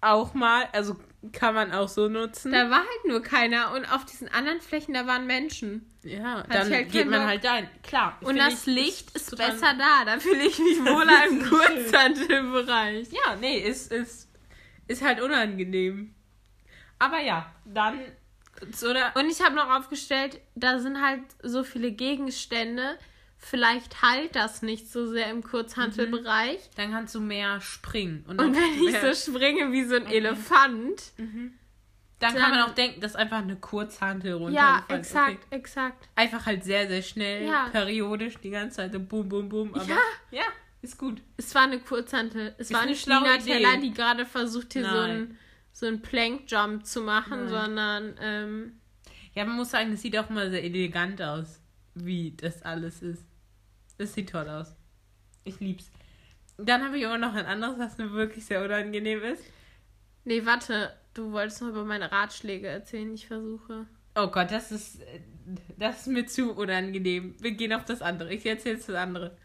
Auch 0.00 0.34
mal, 0.34 0.68
also 0.72 0.96
kann 1.32 1.54
man 1.54 1.72
auch 1.72 1.88
so 1.88 2.08
nutzen. 2.08 2.52
Da 2.52 2.70
war 2.70 2.78
halt 2.78 3.04
nur 3.06 3.20
keiner 3.22 3.72
und 3.72 3.84
auf 3.86 4.04
diesen 4.04 4.28
anderen 4.28 4.60
Flächen, 4.60 4.94
da 4.94 5.06
waren 5.06 5.26
Menschen. 5.26 5.84
ja, 6.04 6.42
ich 6.42 6.46
dann 6.54 6.70
halt 6.72 6.92
geht 6.92 7.08
man 7.10 7.20
Bock. 7.20 7.28
halt 7.28 7.46
ein. 7.46 7.68
Klar. 7.82 8.16
Und 8.22 8.36
das 8.36 8.66
ich, 8.68 8.74
Licht 8.74 9.16
ist 9.16 9.30
total- 9.30 9.50
besser 9.50 9.74
da. 9.76 10.04
Da 10.04 10.20
fühle 10.20 10.42
ich 10.44 10.58
mich 10.60 10.78
wohler 10.84 11.26
im 11.28 11.42
Kurzhantelbereich. 11.48 13.08
Ja, 13.10 13.34
nee, 13.36 13.58
ist, 13.58 13.90
ist, 13.92 14.28
ist 14.86 15.02
halt 15.02 15.20
unangenehm. 15.20 16.14
Aber 17.00 17.20
ja, 17.20 17.52
dann. 17.64 17.98
Oder 18.88 19.12
Und 19.16 19.28
ich 19.30 19.40
habe 19.40 19.54
noch 19.54 19.70
aufgestellt, 19.70 20.40
da 20.54 20.78
sind 20.78 21.00
halt 21.00 21.22
so 21.42 21.62
viele 21.64 21.92
Gegenstände. 21.92 22.98
Vielleicht 23.40 24.02
halt 24.02 24.34
das 24.34 24.62
nicht 24.62 24.90
so 24.90 25.06
sehr 25.06 25.30
im 25.30 25.42
Kurzhantelbereich. 25.42 26.58
dann 26.76 26.90
kannst 26.90 27.14
du 27.14 27.20
mehr 27.20 27.60
springen. 27.60 28.24
Und 28.26 28.38
wenn 28.38 28.54
ich 28.88 28.98
so 29.16 29.32
springe 29.32 29.72
wie 29.72 29.84
so 29.84 29.94
ein 29.96 30.06
Elefant, 30.06 31.12
Dann, 31.16 32.34
Dann- 32.34 32.42
kann 32.42 32.50
man 32.50 32.62
auch 32.62 32.74
denken, 32.74 33.00
dass 33.00 33.14
einfach 33.14 33.38
eine 33.38 33.54
Kurzhantel 33.54 34.30
Ja, 34.32 34.36
runtergefallen 34.78 35.00
exakt, 35.00 35.44
Okay. 35.46 35.54
exakt. 35.56 36.08
Einfach 36.16 36.46
halt 36.46 36.64
sehr, 36.64 36.88
sehr 36.88 37.02
schnell, 37.02 37.46
Ja. 37.46 37.68
periodisch, 37.70 38.38
die 38.42 38.50
ganze 38.50 38.78
Zeit 38.78 38.92
so 38.92 38.98
boom, 38.98 39.28
boom, 39.28 39.48
boom. 39.48 39.72
Aber 39.72 39.84
Ja. 39.84 39.98
ja, 40.32 40.42
ist 40.82 40.98
gut. 40.98 41.22
Es 41.36 41.54
war 41.54 41.62
eine 41.62 41.78
Kurzhantel. 41.78 42.56
Es 42.58 42.66
Ist 42.70 42.72
war 42.74 42.80
eine 42.80 42.90
nicht 42.90 43.06
Nina 43.06 43.36
Teller, 43.38 43.76
die 43.76 43.92
gerade 43.92 44.26
versucht, 44.26 44.72
hier 44.72 44.82
so 44.84 44.90
Nein. 44.90 45.10
einen 45.10 45.38
so 45.72 45.86
einen 45.86 46.02
Plank-Jump 46.02 46.84
zu 46.84 47.02
machen, 47.02 47.44
Nein. 47.44 47.48
sondern 47.50 48.14
ähm, 48.20 48.80
Ja, 49.34 49.44
man 49.44 49.54
muss 49.54 49.70
sagen, 49.70 49.92
es 49.92 50.02
sieht 50.02 50.18
auch 50.18 50.28
mal 50.28 50.50
sehr 50.50 50.64
elegant 50.64 51.22
aus, 51.22 51.60
wie 52.04 52.32
das 52.36 52.62
alles 52.62 53.02
ist. 53.02 53.24
Es 53.98 54.14
sieht 54.14 54.30
toll 54.30 54.48
aus. 54.48 54.74
Ich 55.44 55.58
lieb's. 55.60 55.90
Dann 56.56 56.84
habe 56.84 56.98
ich 56.98 57.06
auch 57.06 57.18
noch 57.18 57.34
ein 57.34 57.46
anderes, 57.46 57.78
was 57.78 57.98
mir 57.98 58.12
wirklich 58.12 58.44
sehr 58.44 58.64
unangenehm 58.64 59.22
ist. 59.22 59.42
nee, 60.24 60.44
warte, 60.44 60.92
du 61.14 61.32
wolltest 61.32 61.62
noch 61.62 61.68
über 61.68 61.84
meine 61.84 62.10
Ratschläge 62.10 62.66
erzählen, 62.68 63.12
ich 63.14 63.26
versuche. 63.26 63.86
Oh 64.16 64.26
Gott, 64.28 64.50
das 64.50 64.72
ist, 64.72 65.00
das 65.76 66.00
ist 66.00 66.06
mir 66.08 66.26
zu 66.26 66.52
unangenehm. 66.52 67.34
Wir 67.40 67.52
gehen 67.52 67.72
auf 67.72 67.84
das 67.84 68.02
andere. 68.02 68.32
Ich 68.34 68.44
erzähle 68.44 68.74
jetzt 68.76 68.88
das 68.88 68.96
andere. 68.96 69.36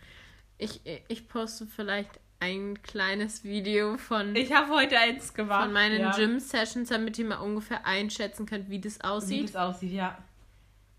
Ich, 0.58 0.82
ich 1.08 1.28
poste 1.28 1.68
vielleicht 1.68 2.20
ein 2.40 2.82
kleines 2.82 3.44
Video 3.44 3.98
von, 3.98 4.36
Ich 4.36 4.52
habe 4.52 4.74
heute 4.74 4.98
eins 4.98 5.34
gemacht. 5.34 5.64
von 5.64 5.74
meinen 5.74 6.02
ja. 6.02 6.12
Gym-Sessions, 6.16 6.90
damit 6.90 7.18
ihr 7.20 7.26
mal 7.26 7.38
ungefähr 7.38 7.86
einschätzen 7.86 8.46
könnt, 8.46 8.70
wie 8.70 8.82
das 8.82 8.98
Wie 9.00 9.04
aussieht. 9.04 9.50
es 9.50 9.56
aussieht, 9.56 9.94
ja. 9.94 10.18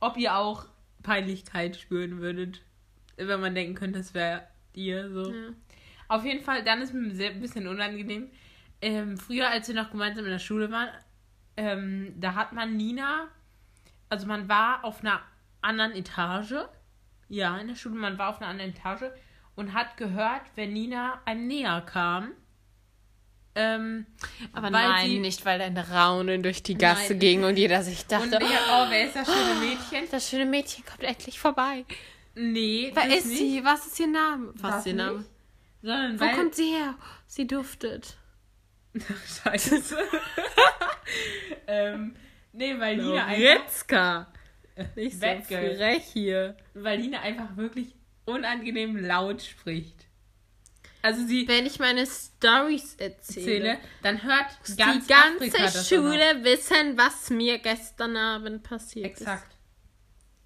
Ob 0.01 0.17
ihr 0.17 0.37
auch 0.37 0.67
Peinlichkeit 1.05 1.77
spüren 1.77 2.21
würdet, 2.21 2.63
wenn 3.17 3.41
man 3.41 3.55
denken 3.55 3.77
könnte, 3.77 4.01
es 4.01 4.13
wäre 4.15 4.43
ihr 4.73 5.09
so. 5.11 5.31
Ja. 5.31 5.51
Auf 6.09 6.25
jeden 6.25 6.43
Fall, 6.43 6.65
dann 6.65 6.83
ist 6.83 6.93
mir 6.93 7.11
sehr, 7.13 7.31
ein 7.31 7.41
bisschen 7.41 7.69
unangenehm. 7.69 8.29
Ähm, 8.83 9.17
früher, 9.17 9.49
als 9.49 9.69
wir 9.69 9.77
noch 9.77 9.91
gemeinsam 9.91 10.25
in 10.25 10.33
der 10.33 10.41
Schule 10.41 10.71
waren, 10.73 10.89
ähm, 11.57 12.15
da 12.17 12.35
hat 12.35 12.53
man 12.53 12.77
Nina, 12.77 13.29
also 14.09 14.27
man 14.27 14.49
war 14.49 14.85
auf 14.85 15.01
einer 15.01 15.21
anderen 15.61 15.93
Etage. 15.93 16.55
Ja, 17.29 17.57
in 17.59 17.69
der 17.69 17.77
Schule, 17.77 17.95
man 17.95 18.19
war 18.19 18.31
auf 18.31 18.41
einer 18.41 18.51
anderen 18.51 18.73
Etage 18.73 19.11
und 19.55 19.73
hat 19.73 19.97
gehört, 19.97 20.43
wenn 20.57 20.73
Nina 20.73 21.21
einem 21.25 21.47
näher 21.47 21.81
kam. 21.87 22.33
Ähm, 23.57 24.07
Aber 24.53 24.69
nein, 24.71 25.07
sie- 25.09 25.19
nicht, 25.21 25.45
weil 25.45 25.59
dein 25.61 25.77
Raunen 25.79 26.43
durch 26.43 26.63
die 26.65 26.77
Gasse 26.77 27.11
Nein. 27.13 27.19
ging 27.21 27.45
und 27.45 27.57
jeder 27.57 27.83
sich 27.83 28.01
Und 28.03 28.11
dachte, 28.13 28.39
ich, 28.41 28.51
oh, 28.51 28.87
wer 28.89 29.07
ist 29.07 29.15
das 29.17 29.29
schöne 29.29 29.61
Mädchen? 29.61 30.09
das 30.11 30.29
schöne 30.29 30.47
Mädchen 30.47 30.85
kommt 30.85 31.05
endlich 31.05 31.39
vorbei. 31.39 31.85
Nee, 32.35 32.91
Wer 32.95 33.17
ist 33.17 33.27
nicht, 33.27 33.39
sie? 33.39 33.65
Was 33.65 33.87
ist 33.87 34.01
ihr 34.01 34.09
Name? 34.09 34.53
Was 34.57 34.79
ist 34.81 34.87
ihr 34.87 34.95
Name? 34.95 35.25
Sondern 35.83 36.19
Wo 36.19 36.27
kommt 36.37 36.55
sie 36.57 36.73
her? 36.73 36.95
Sie 37.29 37.47
duftet. 37.47 38.17
Scheiße. 39.45 39.81
ähm, 41.67 42.17
nee, 42.53 42.75
weil 42.79 42.97
Nina 42.97 43.27
einfach, 43.27 43.63
Ritzka. 43.65 44.27
Nicht 44.97 45.21
so 45.21 45.27
frech 45.47 46.05
hier. 46.13 46.57
weil 46.75 46.99
Nina 46.99 47.21
einfach 47.21 47.57
wirklich 47.57 47.95
unangenehm 48.25 48.97
laut 48.97 49.43
spricht. 49.43 50.04
Also 51.05 51.27
sie 51.27 51.47
Wenn 51.47 51.67
ich 51.67 51.79
meine 51.79 52.07
Stories 52.07 52.95
erzähle, 52.95 53.45
Zähle, 53.45 53.79
dann 54.03 54.23
hört 54.23 54.47
ganz 54.79 55.07
die 55.07 55.13
ganze 55.13 55.59
Afrika. 55.59 55.85
Schule 55.85 56.45
wissen, 56.45 56.97
was 56.97 57.29
mir 57.29 57.59
gestern 57.59 58.17
Abend 58.17 58.63
passiert 58.63 59.05
Exakt. 59.05 59.55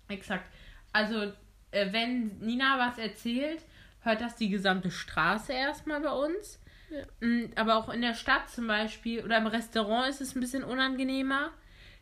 Exakt. 0.08 0.50
Also, 0.92 1.32
äh, 1.70 1.92
wenn 1.92 2.38
Nina 2.40 2.76
was 2.76 2.98
erzählt, 2.98 3.60
hört 4.00 4.20
das 4.20 4.34
die 4.34 4.48
gesamte 4.48 4.90
Straße 4.90 5.52
erstmal 5.52 6.00
bei 6.00 6.10
uns. 6.10 6.58
Ja. 6.90 7.04
Mm, 7.20 7.52
Aber 7.54 7.76
auch 7.76 7.88
in 7.90 8.02
der 8.02 8.14
Stadt 8.14 8.50
zum 8.50 8.66
Beispiel 8.66 9.24
oder 9.24 9.38
im 9.38 9.46
Restaurant 9.46 10.08
ist 10.08 10.20
es 10.20 10.34
ein 10.34 10.40
bisschen 10.40 10.64
unangenehmer. 10.64 11.52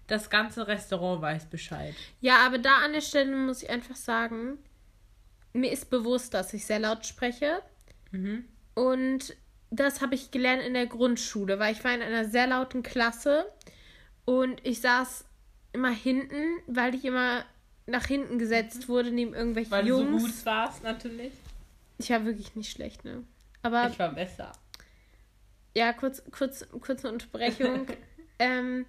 Das 0.07 0.31
ganze 0.31 0.67
Restaurant 0.67 1.21
weiß 1.21 1.45
Bescheid. 1.51 1.91
ist. 1.91 1.99
Ja, 2.23 2.47
aber 2.47 2.57
da 2.57 2.77
an 2.77 2.95
der 2.95 3.03
Stelle 3.03 3.37
muss 3.37 3.63
ich 3.65 3.69
einfach 3.69 3.97
sagen, 3.97 4.57
mir 5.53 5.71
ist 5.71 5.91
bewusst, 5.91 6.33
dass 6.33 6.55
ich 6.55 6.65
sehr 6.65 6.79
laut 6.79 7.05
spreche. 7.05 7.61
Mhm. 8.11 8.45
Und 8.75 9.37
das 9.71 10.01
habe 10.01 10.15
ich 10.15 10.31
gelernt 10.31 10.63
in 10.63 10.75
der 10.75 10.87
Grundschule, 10.87 11.59
weil 11.59 11.73
ich 11.75 11.83
war 11.85 11.95
in 11.95 12.03
einer 12.03 12.25
sehr 12.25 12.47
lauten 12.47 12.83
Klasse 12.83 13.47
und 14.25 14.61
ich 14.65 14.81
saß 14.81 15.25
immer 15.73 15.91
hinten, 15.91 16.43
weil 16.67 16.95
ich 16.95 17.05
immer 17.05 17.45
nach 17.87 18.07
hinten 18.07 18.39
gesetzt 18.39 18.89
wurde 18.89 19.11
neben 19.13 19.35
irgendwelchen 19.35 19.71
Weil 19.71 19.87
Jungs. 19.87 20.11
du 20.11 20.19
so 20.19 20.27
gut 20.35 20.47
warst, 20.47 20.83
natürlich. 20.83 21.33
Ich 21.99 22.11
war 22.11 22.25
wirklich 22.25 22.55
nicht 22.57 22.71
schlecht, 22.71 23.05
ne? 23.05 23.23
Aber 23.63 23.89
Ich 23.91 23.99
war 23.99 24.13
besser. 24.13 24.53
ja, 25.75 25.93
kurz, 25.93 26.23
kurz, 26.31 26.67
kurze 26.81 27.09
Unterbrechung. 27.11 27.87
ähm, 28.39 28.87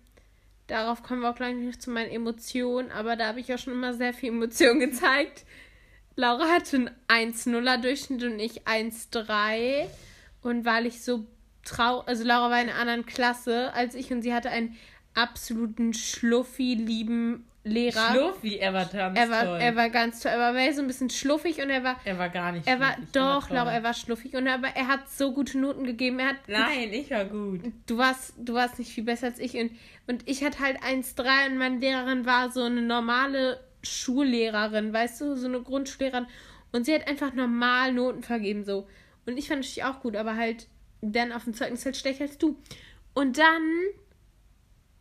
darauf 0.68 1.04
kommen 1.04 1.22
wir 1.22 1.30
auch 1.32 1.36
gleich 1.36 1.56
noch 1.56 1.76
zu 1.78 1.90
meinen 1.92 2.12
Emotionen, 2.12 2.92
aber 2.92 3.16
da 3.16 3.28
habe 3.28 3.40
ich 3.40 3.48
ja 3.48 3.58
schon 3.58 3.74
immer 3.74 3.94
sehr 3.94 4.14
viel 4.14 4.30
Emotion 4.30 4.80
gezeigt. 4.80 5.46
Laura 6.18 6.48
hatte 6.50 6.92
einen 7.08 7.34
1-0er 7.34 7.78
Durchschnitt 7.78 8.24
und 8.24 8.40
ich 8.40 8.68
1-3. 8.68 9.86
Und 10.42 10.66
weil 10.66 10.86
ich 10.86 11.02
so 11.02 11.26
traurig, 11.64 12.08
also 12.08 12.24
Laura 12.24 12.50
war 12.50 12.62
in 12.62 12.70
einer 12.70 12.80
anderen 12.80 13.06
Klasse 13.06 13.72
als 13.74 13.96
ich 13.96 14.12
und 14.12 14.24
sie 14.24 14.34
hatte 14.34 14.50
einen 14.50 14.76
absoluten 15.14 15.94
schluffi 15.94 16.74
lieben 16.74 17.46
Lehrer. 17.64 18.12
Schluffi, 18.12 18.58
er 18.58 18.74
war 18.74 18.86
ganz 18.86 19.20
er 19.20 19.30
war, 19.30 19.44
toll. 19.44 19.60
er 19.60 19.76
war 19.76 19.90
ganz 19.90 20.22
toll. 20.22 20.32
Er 20.32 20.40
war 20.40 20.74
so 20.74 20.82
ein 20.82 20.88
bisschen 20.88 21.10
schluffig 21.10 21.62
und 21.62 21.70
er 21.70 21.84
war 21.84 21.98
er 22.06 22.18
war 22.18 22.30
gar 22.30 22.54
nicht 22.54 22.66
er 22.66 22.80
war 22.80 22.94
schluffig, 22.94 23.12
doch. 23.12 23.50
Laura, 23.50 23.74
er 23.74 23.84
war 23.84 23.94
schluffig 23.94 24.36
und 24.36 24.48
aber 24.48 24.70
er 24.70 24.88
hat 24.88 25.10
so 25.10 25.34
gute 25.34 25.60
Noten 25.60 25.84
gegeben. 25.84 26.20
Er 26.20 26.30
hat 26.30 26.38
Nein, 26.48 26.94
ich 26.94 27.12
war 27.12 27.26
gut. 27.26 27.62
du 27.86 27.98
warst 27.98 28.36
du 28.38 28.54
warst 28.54 28.80
nicht 28.80 28.92
viel 28.92 29.04
besser 29.04 29.28
als 29.28 29.40
ich 29.40 29.56
und 29.56 29.72
und 30.08 30.28
ich 30.30 30.44
hatte 30.46 30.60
halt 30.60 30.78
1,3 30.82 31.52
und 31.52 31.58
meine 31.58 31.80
Lehrerin 31.80 32.26
war 32.26 32.52
so 32.52 32.64
eine 32.64 32.82
normale 32.82 33.60
Schullehrerin, 33.88 34.94
weißt 34.94 35.22
du, 35.22 35.36
so 35.36 35.48
eine 35.48 35.62
Grundschullehrerin. 35.62 36.28
Und 36.72 36.86
sie 36.86 36.94
hat 36.94 37.08
einfach 37.08 37.34
normal 37.34 37.94
Noten 37.94 38.24
vergeben 38.24 38.66
so. 38.66 38.88
Und 39.26 39.38
ich 39.38 39.48
fand 39.48 39.62
natürlich 39.62 39.84
auch 39.84 40.02
gut, 40.02 40.16
aber 40.16 40.36
halt 40.36 40.68
dann 41.02 41.32
auf 41.32 41.44
dem 41.44 41.54
Zeugnis 41.54 41.86
halt 41.86 41.98
schlechter 41.98 42.24
als 42.24 42.38
du. 42.38 42.58
Und 43.14 43.38
dann 43.38 43.62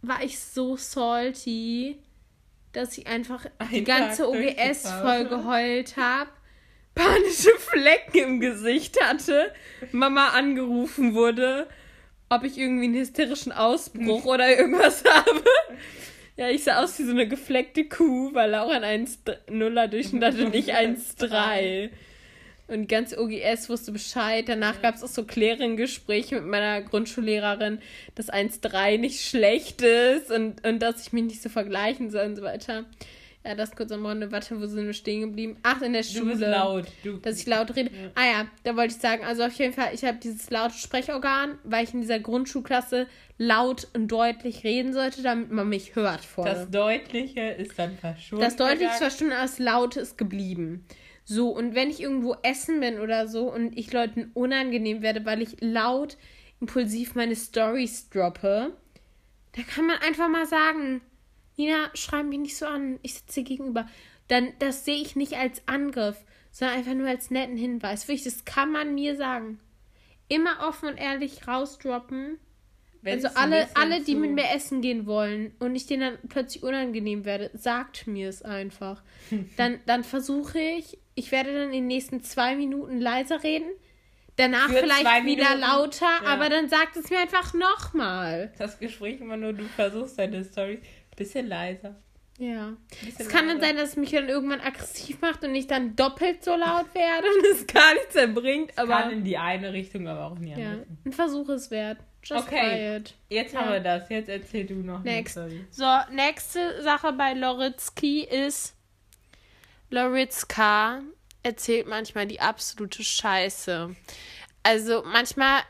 war 0.02 0.23
ich 0.23 0.38
so 0.38 0.76
salty, 0.76 1.99
dass 2.73 2.97
ich 2.99 3.07
einfach 3.07 3.47
die 3.71 3.76
Einen 3.76 3.85
ganze 3.85 4.23
Tag 4.23 4.31
OGS 4.33 4.90
voll 5.00 5.25
geheult 5.26 5.97
habe, 5.97 6.31
panische 6.95 7.50
Flecken 7.59 8.19
im 8.19 8.40
Gesicht 8.40 9.02
hatte, 9.02 9.52
Mama 9.93 10.28
angerufen 10.28 11.14
wurde, 11.14 11.69
ob 12.28 12.45
ich 12.45 12.59
irgendwie 12.59 12.85
einen 12.85 12.95
hysterischen 12.95 13.52
Ausbruch 13.52 14.25
oder 14.25 14.57
irgendwas 14.57 15.05
habe. 15.09 15.45
Ja, 16.37 16.50
ich 16.50 16.64
sah 16.64 16.83
aus 16.83 16.99
wie 16.99 17.05
so 17.05 17.12
eine 17.12 17.26
gefleckte 17.26 17.85
Kuh, 17.88 18.35
weil 18.35 18.50
Laura 18.50 18.78
ein 18.78 19.07
1-0er 19.07 19.87
Durchschnitt 19.88 20.38
und 20.38 20.55
ich 20.55 20.75
1-3. 20.75 21.90
Und 22.69 22.88
ganz 22.88 23.16
OGS 23.16 23.69
wusste 23.69 23.93
Bescheid. 23.93 24.49
Danach 24.49 24.83
gab 24.83 24.97
es 24.97 25.05
auch 25.05 25.09
so 25.09 25.25
Klären-Gespräche 25.25 26.35
mit 26.35 26.47
meiner 26.47 26.83
Grundschullehrerin, 26.83 27.78
dass 28.16 28.28
1-3 28.28 28.99
nicht 28.99 29.25
schlecht 29.25 29.83
ist 29.83 30.33
und, 30.33 30.66
und 30.66 30.81
dass 30.81 31.07
ich 31.07 31.12
mich 31.12 31.23
nicht 31.23 31.43
so 31.43 31.49
vergleichen 31.49 32.11
soll 32.11 32.26
und 32.26 32.35
so 32.35 32.43
weiter. 32.43 32.85
Ja, 33.46 33.54
das 33.54 33.76
kurz 33.76 33.92
am 33.92 34.04
Rande. 34.04 34.32
Warte, 34.32 34.60
wo 34.60 34.66
sind 34.66 34.86
wir 34.86 34.92
stehen 34.92 35.20
geblieben? 35.20 35.56
Ach, 35.62 35.80
in 35.82 35.92
der 35.92 36.02
Du 36.02 36.08
Schule. 36.08 36.30
bist 36.32 36.40
laut. 36.40 36.86
Du, 37.04 37.18
Dass 37.18 37.38
ich 37.38 37.46
laut 37.46 37.76
rede. 37.76 37.90
Ah 38.16 38.24
ja, 38.24 38.46
da 38.64 38.76
wollte 38.76 38.94
ich 38.94 39.00
sagen, 39.00 39.24
also 39.24 39.44
auf 39.44 39.52
jeden 39.52 39.72
Fall, 39.72 39.90
ich 39.94 40.04
habe 40.04 40.18
dieses 40.22 40.50
laute 40.50 40.74
Sprechorgan, 40.74 41.58
weil 41.64 41.84
ich 41.84 41.94
in 41.94 42.00
dieser 42.00 42.18
Grundschulklasse 42.18 43.06
laut 43.38 43.86
und 43.94 44.08
deutlich 44.08 44.64
reden 44.64 44.92
sollte, 44.92 45.22
damit 45.22 45.52
man 45.52 45.68
mich 45.68 45.94
hört 45.94 46.24
vorne. 46.24 46.50
das 46.54 46.70
Deutliche 46.70 47.40
ist 47.40 47.78
dann 47.78 47.96
verschwunden. 47.96 48.44
Das 48.44 48.56
Deutliche 48.56 48.90
ist 48.90 48.98
verstanden, 48.98 49.32
aber 49.34 49.42
das 49.42 49.58
Laute 49.58 50.00
ist 50.00 50.18
geblieben. 50.18 50.84
So, 51.24 51.50
und 51.50 51.74
wenn 51.74 51.90
ich 51.90 52.00
irgendwo 52.00 52.36
essen 52.42 52.80
bin 52.80 52.98
oder 53.00 53.28
so 53.28 53.52
und 53.52 53.76
ich 53.76 53.92
Leuten 53.92 54.30
unangenehm 54.34 55.02
werde, 55.02 55.24
weil 55.24 55.42
ich 55.42 55.56
laut, 55.60 56.16
impulsiv 56.60 57.14
meine 57.14 57.36
Stories 57.36 58.10
droppe, 58.10 58.72
da 59.56 59.62
kann 59.62 59.86
man 59.86 59.98
einfach 59.98 60.28
mal 60.28 60.46
sagen, 60.46 61.00
Nina, 61.56 61.90
schreib 61.94 62.26
mich 62.26 62.38
nicht 62.38 62.56
so 62.56 62.66
an, 62.66 62.98
ich 63.02 63.14
sitze 63.14 63.40
dir 63.40 63.44
gegenüber. 63.48 63.88
Dann, 64.28 64.52
das 64.58 64.84
sehe 64.84 65.00
ich 65.00 65.16
nicht 65.16 65.34
als 65.34 65.62
Angriff, 65.66 66.16
sondern 66.50 66.78
einfach 66.78 66.94
nur 66.94 67.08
als 67.08 67.30
netten 67.30 67.56
Hinweis. 67.56 68.08
Wirklich, 68.08 68.25
das 68.25 68.44
kann 68.44 68.72
man 68.72 68.94
mir 68.94 69.16
sagen. 69.16 69.60
Immer 70.28 70.66
offen 70.68 70.88
und 70.88 70.96
ehrlich 70.96 71.46
rausdroppen. 71.46 72.38
Wenn's 73.02 73.25
also 73.25 73.38
alle, 73.38 73.68
alle, 73.75 74.00
die 74.02 74.16
mit 74.16 74.32
mir 74.32 74.50
essen 74.52 74.80
gehen 74.80 75.06
wollen 75.06 75.54
und 75.60 75.76
ich 75.76 75.86
denen 75.86 76.00
dann 76.00 76.28
plötzlich 76.28 76.64
unangenehm 76.64 77.25
werde, 77.25 77.50
sagt 77.54 78.08
mir 78.08 78.28
es 78.28 78.42
einfach. 78.42 79.02
Dann, 79.56 79.78
dann 79.86 80.02
versuche 80.02 80.58
ich, 80.58 80.98
ich 81.14 81.30
werde 81.30 81.52
dann 81.52 81.66
in 81.68 81.72
den 81.72 81.86
nächsten 81.86 82.22
zwei 82.22 82.56
Minuten 82.56 83.00
leiser 83.00 83.44
reden, 83.44 83.70
danach 84.34 84.68
Für 84.68 84.78
vielleicht 84.78 85.25
wieder 85.25 85.54
lauter, 85.54 86.06
Ja. 86.25 86.28
aber 86.28 86.48
dann 86.48 86.68
sagt 86.68 86.96
es 86.96 87.08
mir 87.10 87.20
einfach 87.20 87.54
nochmal. 87.54 88.52
Das 88.58 88.78
Gespräch 88.80 89.20
immer 89.20 89.36
nur, 89.36 89.52
du 89.52 89.64
versuchst 89.64 90.18
deine 90.18 90.42
Story 90.44 90.80
bisschen 91.16 91.46
leiser. 91.49 91.96
Ja. 92.38 92.75
Bisschen 92.90 93.14
Es 93.18 93.28
kann 93.28 93.49
dann 93.49 93.56
leiser. 93.58 93.66
sein, 93.68 93.76
dass 93.76 93.88
es 93.90 93.96
mich 93.96 94.11
dann 94.11 94.28
irgendwann 94.28 94.61
aggressiv 94.61 95.20
macht 95.23 95.42
und 95.44 95.54
ich 95.54 95.66
dann 95.66 95.96
doppelt 95.96 96.44
so 96.44 96.54
laut 96.54 96.94
werde 96.94 97.26
und 97.26 97.46
es 97.52 97.66
gar 97.66 97.94
nichts 97.94 98.14
erbringt, 98.14 98.76
Kann 98.76 98.90
aber 98.90 99.11
in 99.11 99.25
die 99.25 99.38
eine 99.38 99.73
Richtung, 99.73 100.06
aber 100.06 100.26
auch 100.26 100.37
in 100.37 100.42
die 100.46 100.52
andere 100.52 100.76
ja, 100.78 100.85
ein 101.04 101.12
Versuch 101.12 101.49
ist 101.49 101.70
wert. 101.70 101.99
Just 102.23 102.46
Okay. 102.49 103.02
Jetzt 103.28 103.54
Ja. 103.54 103.61
haben 103.61 103.73
wir 103.73 103.80
das. 103.80 104.08
Jetzt 104.11 104.28
erzähl 104.28 104.66
du 104.66 104.75
noch 104.75 105.02
Next. 105.02 105.38
So, 105.70 105.99
nächste 106.11 106.82
Sache 106.82 107.12
bei 107.12 107.32
Loritzky 107.35 108.23
ist, 108.25 108.75
Loritzka 109.90 111.02
erzählt 111.42 111.87
manchmal 111.87 112.26
die 112.26 112.40
absolute 112.40 113.04
Scheiße. 113.04 113.94
Also 114.64 115.04
manchmal 115.06 115.61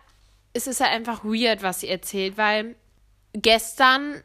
ist 0.55 0.67
es 0.67 0.81
halt 0.81 0.93
einfach 0.93 1.23
weird, 1.25 1.63
was 1.63 1.81
sie 1.81 1.89
erzählt, 1.89 2.39
weil 2.39 2.75
gestern 3.35 4.23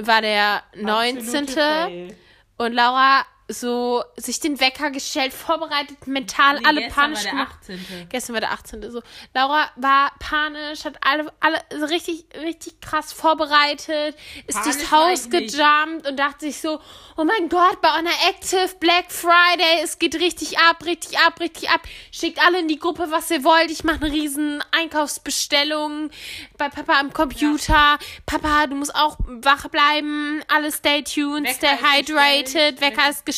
war 0.00 0.22
der 0.22 0.62
19. 0.76 1.18
Absolute 1.18 1.52
Fail. 1.52 2.16
und 2.58 2.72
Laura 2.72 3.24
so 3.48 4.04
sich 4.16 4.40
den 4.40 4.60
Wecker 4.60 4.90
gestellt, 4.90 5.32
vorbereitet, 5.32 6.06
mental 6.06 6.60
Nee, 6.60 6.66
alle 6.66 6.80
gestern 6.82 6.94
panisch 6.94 7.18
war 7.18 7.22
der 7.24 7.32
gemacht. 7.32 7.58
18. 7.62 8.06
Gestern 8.10 8.34
war 8.34 8.40
der 8.40 8.52
18. 8.52 8.90
So. 8.90 9.02
Laura 9.34 9.70
war 9.76 10.12
panisch, 10.18 10.84
hat 10.84 10.96
alle, 11.00 11.32
alle 11.40 11.58
so 11.70 11.86
richtig, 11.86 12.26
richtig 12.34 12.80
krass 12.80 13.12
vorbereitet, 13.12 14.16
ist 14.46 14.60
Panisch 14.60 14.76
durchs 14.76 14.90
Haus 14.90 15.30
gejumpt 15.30 16.06
und 16.06 16.16
dachte 16.18 16.44
sich 16.44 16.60
so, 16.60 16.78
oh 17.16 17.24
mein 17.24 17.48
Gott, 17.48 17.80
bei 17.80 17.88
Honor 17.88 18.12
Active, 18.28 18.68
Black 18.80 19.10
Friday, 19.10 19.82
es 19.82 19.98
geht 19.98 20.16
richtig 20.16 20.58
ab, 20.58 20.84
richtig 20.84 21.18
ab, 21.18 21.40
richtig 21.40 21.70
ab. 21.70 21.80
Schickt 22.12 22.44
alle 22.44 22.60
in 22.60 22.68
die 22.68 22.78
Gruppe, 22.78 23.06
was 23.10 23.30
ihr 23.30 23.44
wollt. 23.44 23.70
Ich 23.70 23.82
mache 23.82 24.04
eine 24.04 24.12
riesen 24.12 24.62
Einkaufsbestellung 24.72 26.10
bei 26.58 26.68
Papa 26.68 27.00
am 27.00 27.14
Computer. 27.14 27.98
Papa, 28.26 28.66
du 28.66 28.76
musst 28.76 28.94
auch 28.94 29.16
wach 29.26 29.68
bleiben. 29.68 30.42
Alle 30.48 30.70
stay 30.70 31.02
tuned, 31.02 31.46
Wecker 31.46 31.54
stay 31.54 31.78
hydrated. 31.78 32.80
Wecker 32.82 33.08
ist 33.08 33.24
gestellt. 33.24 33.37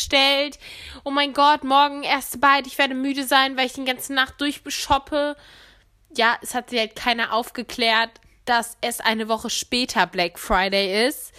Oh 1.05 1.11
mein 1.11 1.33
Gott, 1.33 1.65
morgen 1.65 2.03
erste 2.03 2.39
Bite. 2.39 2.67
Ich 2.67 2.79
werde 2.79 2.95
müde 2.95 3.25
sein, 3.25 3.57
weil 3.57 3.67
ich 3.67 3.75
die 3.75 3.85
ganze 3.85 4.15
Nacht 4.15 4.41
durchbeshoppe. 4.41 5.37
Ja, 6.17 6.37
es 6.43 6.55
hat 6.55 6.71
sie 6.71 6.79
halt 6.79 6.97
keiner 6.97 7.33
aufgeklärt, 7.33 8.11
dass 8.45 8.77
es 8.81 9.01
eine 9.01 9.29
Woche 9.29 9.51
später 9.51 10.07
Black 10.07 10.39
Friday 10.39 11.07
ist. 11.07 11.33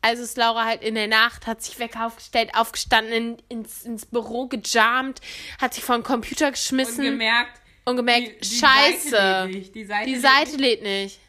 Also 0.00 0.22
ist 0.22 0.36
Laura 0.36 0.64
halt 0.64 0.82
in 0.82 0.96
der 0.96 1.08
Nacht, 1.08 1.46
hat 1.46 1.62
sich 1.62 1.78
Wecker 1.78 2.06
aufgestellt, 2.06 2.54
aufgestanden, 2.54 3.12
in, 3.12 3.36
ins, 3.48 3.84
ins 3.84 4.04
Büro 4.04 4.48
gejammt, 4.48 5.22
hat 5.58 5.72
sich 5.72 5.82
vor 5.82 5.96
den 5.96 6.02
Computer 6.02 6.48
Und 6.48 6.52
geschmissen 6.52 7.04
gemerkt, 7.04 7.58
und 7.86 7.96
gemerkt, 7.96 8.44
die, 8.44 8.48
die 8.48 8.54
scheiße, 8.54 9.08
Seite 9.10 9.46
lädt 9.46 9.54
nicht. 9.54 9.74
Die 9.74 9.84
Seite, 9.84 10.06
die 10.06 10.12
lädt 10.12 10.22
Seite 10.22 10.56
lädt 10.56 10.82
nicht. 10.82 11.20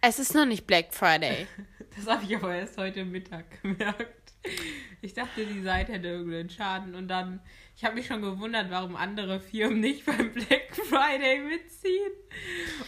Es 0.00 0.18
ist 0.20 0.34
noch 0.34 0.46
nicht 0.46 0.66
Black 0.66 0.94
Friday. 0.94 1.46
Das 1.96 2.06
habe 2.06 2.24
ich 2.24 2.36
aber 2.36 2.54
erst 2.54 2.78
heute 2.78 3.04
Mittag 3.04 3.60
gemerkt. 3.62 4.19
Ich 5.02 5.14
dachte, 5.14 5.46
die 5.46 5.62
Seite 5.62 5.92
hätte 5.92 6.08
irgendeinen 6.08 6.50
Schaden 6.50 6.94
und 6.94 7.08
dann, 7.08 7.40
ich 7.76 7.84
habe 7.84 7.94
mich 7.94 8.06
schon 8.06 8.20
gewundert, 8.20 8.70
warum 8.70 8.96
andere 8.96 9.40
Firmen 9.40 9.80
nicht 9.80 10.04
beim 10.04 10.32
Black 10.32 10.74
Friday 10.88 11.40
mitziehen. 11.40 12.12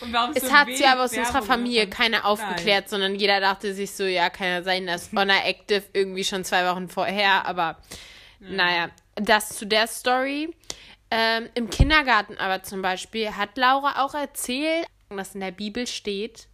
Und 0.00 0.12
warum 0.12 0.32
Es 0.35 0.42
so 0.42 0.52
hat 0.52 0.68
sie 0.68 0.85
aber 0.85 1.04
aus 1.04 1.12
Werbung 1.12 1.26
unserer 1.26 1.42
Familie 1.42 1.88
keiner 1.88 2.26
aufgeklärt, 2.26 2.88
sondern 2.88 3.14
jeder 3.14 3.40
dachte 3.40 3.75
sich 3.75 3.92
so, 3.92 4.04
ja, 4.04 4.28
kann 4.30 4.47
ja 4.47 4.62
sein, 4.62 4.87
dass 4.87 5.11
Honor 5.16 5.44
Active 5.44 5.85
irgendwie 5.92 6.25
schon 6.25 6.44
zwei 6.44 6.68
Wochen 6.71 6.88
vorher, 6.88 7.47
aber 7.47 7.78
naja, 8.40 8.90
das 9.14 9.50
zu 9.50 9.66
der 9.66 9.87
Story. 9.87 10.54
Ähm, 11.11 11.49
Im 11.54 11.68
Kindergarten 11.68 12.38
aber 12.38 12.62
zum 12.62 12.82
Beispiel 12.82 13.30
hat 13.37 13.56
Laura 13.56 14.02
auch 14.04 14.14
erzählt, 14.14 14.87
dass 15.11 15.35
in 15.35 15.40
der 15.40 15.50
Bibel 15.50 15.87
steht, 15.87 16.49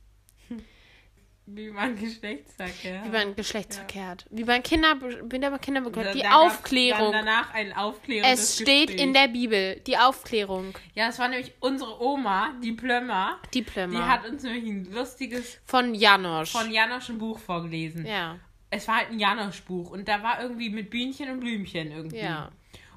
Wie 1.51 1.71
man 1.71 1.97
Geschlechtsverkehr. 1.97 3.05
wie 3.05 3.09
man 3.09 3.35
Geschlechtsverkehr 3.35 4.07
hat. 4.09 4.27
Wie 4.31 4.45
man 4.45 4.63
Kinder, 4.63 4.97
wie 5.01 5.39
man 5.39 5.61
Kinder 5.61 5.81
bekommt. 5.81 6.15
Die 6.15 6.21
da 6.21 6.37
Aufklärung. 6.37 7.11
Danach 7.13 7.55
ein 7.55 7.73
aufklärendes 7.73 8.41
Es 8.41 8.55
steht 8.61 8.89
Gespräch. 8.89 9.01
in 9.07 9.15
der 9.15 9.29
Bibel, 9.29 9.81
die 9.87 9.97
Aufklärung. 9.97 10.77
Ja, 10.95 11.09
es 11.09 11.19
war 11.19 11.29
nämlich 11.29 11.53
unsere 11.61 12.03
Oma, 12.03 12.53
die 12.63 12.73
Plömmer. 12.73 13.39
Die 13.55 13.59
Die 13.59 13.63
Plömmer. 13.63 14.07
hat 14.07 14.27
uns 14.29 14.43
nämlich 14.43 14.65
ein 14.65 14.93
lustiges 14.93 15.59
von 15.65 15.95
Janosch. 15.95 16.53
von 16.53 16.71
Janosch 16.71 17.09
ein 17.09 17.19
Buch 17.19 17.39
vorgelesen. 17.39 18.05
ja, 18.05 18.39
Es 18.71 18.87
war 18.87 18.97
halt 18.99 19.11
ein 19.11 19.19
Janosch-Buch 19.19 19.91
und 19.91 20.07
da 20.07 20.23
war 20.23 20.43
irgendwie 20.43 20.69
mit 20.69 20.91
Bienchen 20.91 21.31
und 21.31 21.41
Blümchen 21.41 21.91
irgendwie. 21.93 22.19
ja. 22.19 22.51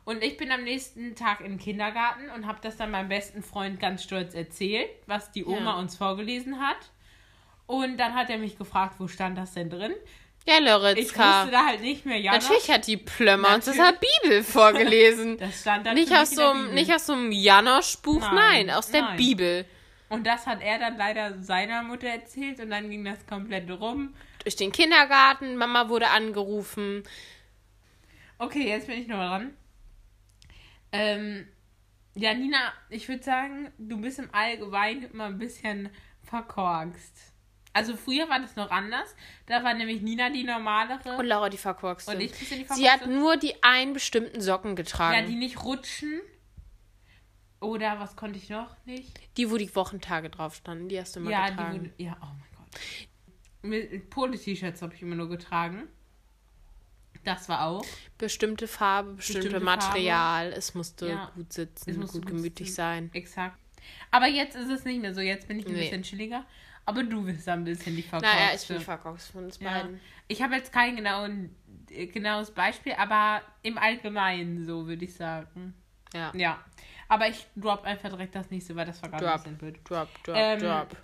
Und 0.04 0.24
ich 0.24 0.36
bin 0.36 0.52
am 0.52 0.64
nächsten 0.64 1.16
Tag 1.16 1.42
im 1.42 1.58
Kindergarten 1.60 2.30
und 2.36 2.48
habe 2.48 2.58
das 2.62 2.76
dann 2.76 2.90
meinem 2.92 3.08
besten 3.08 3.44
Freund 3.44 3.80
ganz 3.80 4.04
stolz 4.04 4.34
erzählt, 4.34 4.90
was 5.06 5.32
die 5.32 5.46
Oma 5.46 5.74
Ja. 5.76 5.80
uns 5.80 5.96
vorgelesen 5.96 6.60
hat. 6.60 6.92
Und 7.72 7.96
dann 7.98 8.16
hat 8.16 8.30
er 8.30 8.38
mich 8.38 8.58
gefragt, 8.58 8.96
wo 9.00 9.08
stand 9.08 9.38
das 9.38 9.54
denn 9.54 9.70
drin? 9.70 9.94
Ja, 10.46 10.56
Ich 10.58 10.66
Loritzka. 10.66 11.40
wusste 11.44 11.52
da 11.52 11.66
halt 11.68 11.80
nicht 11.80 12.06
mehr 12.06 12.20
Janosch. 12.20 12.44
Natürlich 12.44 12.70
hat 12.70 12.86
die 12.86 12.98
Plömmer 12.98 13.56
uns 13.56 13.64
das 13.66 13.78
der 13.78 13.94
Bibel 14.24 14.44
vorgelesen. 14.44 15.38
Das 15.40 15.62
stand 15.62 15.86
dann 15.86 15.94
nicht, 15.96 16.12
aus 16.12 16.32
so 16.32 16.50
einem, 16.50 16.74
nicht 16.74 16.92
aus 16.94 17.06
so 17.06 17.14
einem 17.14 17.32
Janosch-Buch, 17.32 18.20
nein, 18.20 18.66
Nein, 18.66 18.72
aus 18.72 18.92
der 18.92 19.04
nein. 19.04 19.16
Bibel. 19.16 19.66
Und 20.10 20.28
das 20.28 20.46
hat 20.48 20.62
er 20.62 20.80
dann 20.80 20.98
leider 20.98 21.42
seiner 21.42 21.82
Mutter 21.84 22.08
erzählt 22.10 22.60
und 22.60 22.72
dann 22.72 22.90
ging 22.90 23.06
das 23.06 23.26
komplett 23.26 23.72
rum. 23.72 24.14
Durch 24.44 24.58
den 24.58 24.74
Kindergarten, 24.74 25.56
Mama 25.56 25.88
wurde 25.88 26.10
angerufen. 26.10 27.04
Okay, 28.38 28.68
jetzt 28.68 28.88
bin 28.88 29.00
ich 29.00 29.08
noch 29.08 29.16
dran. 29.20 29.54
Ähm, 30.92 31.48
ja, 32.16 32.34
Nina, 32.34 32.74
ich 32.90 33.08
würde 33.08 33.24
sagen, 33.24 33.72
du 33.78 34.02
bist 34.02 34.20
im 34.20 34.28
Allgemeinen 34.34 35.04
immer 35.14 35.26
ein 35.28 35.38
bisschen 35.38 35.90
verkorkst. 36.24 37.31
Also 37.74 37.96
früher 37.96 38.28
war 38.30 38.40
das 38.40 38.56
noch 38.58 38.70
anders. 38.70 39.16
Da 39.46 39.64
war 39.64 39.74
nämlich 39.74 40.02
Nina 40.02 40.30
die 40.30 40.44
normalere. 40.44 41.18
Und 41.18 41.26
Laura 41.26 41.50
die 41.50 41.58
verkorkste. 41.58 42.12
Und 42.14 42.20
ich 42.22 42.32
bisschen 42.32 42.60
die 42.60 42.74
Sie 42.74 42.90
hat 42.90 43.00
verkorkste. 43.00 43.10
nur 43.10 43.38
die 43.38 43.64
einen 43.64 43.94
bestimmten 43.94 44.42
Socken 44.42 44.76
getragen. 44.76 45.16
ja, 45.16 45.26
die 45.26 45.36
nicht 45.36 45.64
rutschen. 45.64 46.20
Oder 47.62 48.00
was 48.00 48.16
konnte 48.16 48.40
ich 48.40 48.50
noch 48.50 48.76
nicht? 48.86 49.20
die, 49.38 49.50
wo 49.52 49.58
die 49.58 49.74
Wochentage 49.76 50.30
drauf 50.30 50.56
standen, 50.56 50.90
die 50.90 51.00
hast 51.00 51.16
du 51.16 51.20
immer 51.20 51.32
ja, 51.32 51.50
getragen. 51.50 51.94
die 52.00 52.04
ja, 52.06 52.18
oh 52.22 52.26
mein 52.26 52.50
Gott. 52.58 52.82
Mit 53.62 54.10
Pole-T-Shirts 54.10 54.82
habe 54.82 54.96
ich 54.96 55.02
immer 55.04 55.16
nur 55.16 55.30
getragen. 55.30 55.84
Das 57.24 57.48
war 57.50 57.68
auch. 57.68 57.86
Bestimmte 58.18 58.68
Farbe, 58.68 59.14
bestimmte, 59.14 59.42
Bestimmte 59.44 59.64
Material. 59.64 60.52
Es 60.54 60.74
musste 60.74 61.08
Ja. 61.10 61.32
gut 61.36 61.54
sitzen, 61.54 61.92
Es 61.92 61.98
musste 61.98 62.18
gut 62.18 62.26
gut 62.28 62.36
gemütlich 62.36 62.70
sitzen. 62.70 62.76
sein. 62.76 63.10
Exakt. 63.14 63.58
Aber 64.10 64.26
jetzt 64.28 64.56
ist 64.56 64.70
es 64.70 64.84
nicht 64.84 65.00
mehr 65.02 65.14
so. 65.14 65.22
Jetzt 65.22 65.48
bin 65.48 65.60
ich 65.60 65.68
ein 65.68 65.74
Nee. 65.74 65.82
bisschen 65.82 66.02
chilliger. 66.02 66.46
Aber 66.86 67.04
du 67.04 67.24
bist 67.24 67.48
ein 67.48 67.64
bisschen 67.64 67.96
die 67.96 68.02
verkorkste. 68.02 68.38
Naja, 68.38 68.56
ich 68.56 68.68
bin 68.68 68.78
die 68.80 68.84
verkorkst 68.84 69.32
von 69.32 69.46
uns 69.46 69.60
Ja. 69.60 69.72
beiden. 69.72 70.00
Ich 70.28 70.42
habe 70.42 70.56
jetzt 70.56 70.72
kein 70.74 70.96
genauen, 70.96 71.56
äh, 71.90 72.08
genaues 72.08 72.52
Beispiel, 72.52 72.94
aber 72.94 73.42
im 73.64 73.78
Allgemeinen 73.78 74.66
so, 74.66 74.88
würde 74.88 75.06
ich 75.06 75.14
sagen. 75.14 75.74
Ja. 76.14 76.32
Ja. 76.36 76.60
Aber 77.08 77.28
ich 77.28 77.46
drop 77.56 77.84
einfach 77.84 78.10
direkt 78.10 78.36
das 78.36 78.50
nächste, 78.50 78.76
weil 78.76 78.86
das 78.86 79.02
war 79.04 79.10
Drop, 79.10 79.22
nicht 79.36 79.44
simpel. 79.44 79.74
drop, 79.84 80.08
drop, 80.24 80.36
Ähm, 80.38 80.60
drop. 80.60 80.96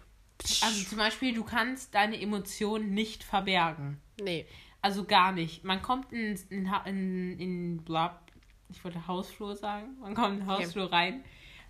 Also 0.61 0.83
zum 0.85 0.97
Beispiel, 0.97 1.33
du 1.33 1.43
kannst 1.43 1.93
deine 1.95 2.19
Emotionen 2.21 2.93
nicht 2.93 3.23
verbergen. 3.23 3.99
Nee. 4.21 4.45
Also 4.81 5.03
gar 5.03 5.31
nicht. 5.31 5.63
Man 5.63 5.81
kommt 5.81 6.13
in, 6.13 6.39
in, 6.49 6.69
in, 6.85 7.39
in 7.39 7.77
bla, 7.83 8.21
ich 8.69 8.83
wollte 8.83 9.05
Hausflur 9.07 9.55
sagen. 9.55 9.97
Man 9.99 10.13
kommt 10.15 10.33
in 10.33 10.39
den 10.39 10.47
Hausflur 10.47 10.91
rein. 10.91 11.23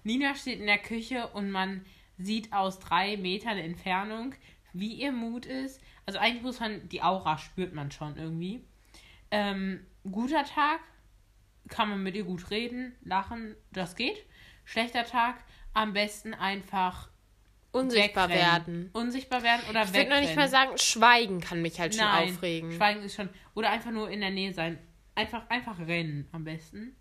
Nina 0.04 0.36
steht 0.36 0.60
in 0.60 0.68
der 0.68 0.78
Küche 0.78 1.28
und 1.28 1.50
man 1.50 1.86
sieht 2.18 2.54
aus 2.54 2.80
drei 2.80 3.18
Metern 3.18 3.58
Entfernung, 3.58 4.34
wie 4.74 4.94
ihr 4.94 5.12
Mut 5.12 5.46
ist. 5.46 5.82
Also 6.06 6.20
eigentlich 6.20 6.44
muss 6.44 6.60
man, 6.60 6.88
die 6.90 7.02
Aura 7.02 7.38
spürt 7.38 7.74
man 7.74 7.92
schon 7.92 8.18
irgendwie. 8.18 8.64
Ähm, 9.32 9.86
guter 10.10 10.44
Tag, 10.46 10.80
kann 11.68 11.90
man 11.90 12.02
mit 12.02 12.16
ihr 12.16 12.24
gut 12.24 12.50
reden, 12.50 12.96
lachen, 13.04 13.56
das 13.72 13.96
geht. 13.96 14.26
Schlechter 14.64 15.06
Tag, 15.06 15.44
am 15.74 15.94
besten 15.94 16.34
einfach 16.34 17.10
Unsichtbar 17.72 18.30
wegrennen. 18.30 18.52
werden. 18.52 18.90
Unsichtbar 18.94 19.44
werden 19.44 19.62
oder 19.70 19.84
Ich 19.84 19.94
würde 19.94 20.10
noch 20.10 20.20
nicht 20.22 20.36
mal 20.36 20.50
sagen, 20.50 20.78
Schweigen 20.78 21.42
kann 21.42 21.62
mich 21.62 21.80
halt 21.80 21.96
schon 21.96 22.06
Nein, 22.06 22.34
aufregen. 22.34 22.72
Schweigen 22.72 23.02
ist 23.04 23.16
schon. 23.16 23.30
Oder 23.54 23.70
einfach 23.70 23.92
nur 23.92 24.10
in 24.10 24.22
der 24.22 24.32
Nähe 24.32 24.54
sein. 24.54 24.80
Einfach, 25.16 25.50
einfach 25.50 25.80
rennen 25.80 26.28
am 26.32 26.44
besten. 26.44 26.96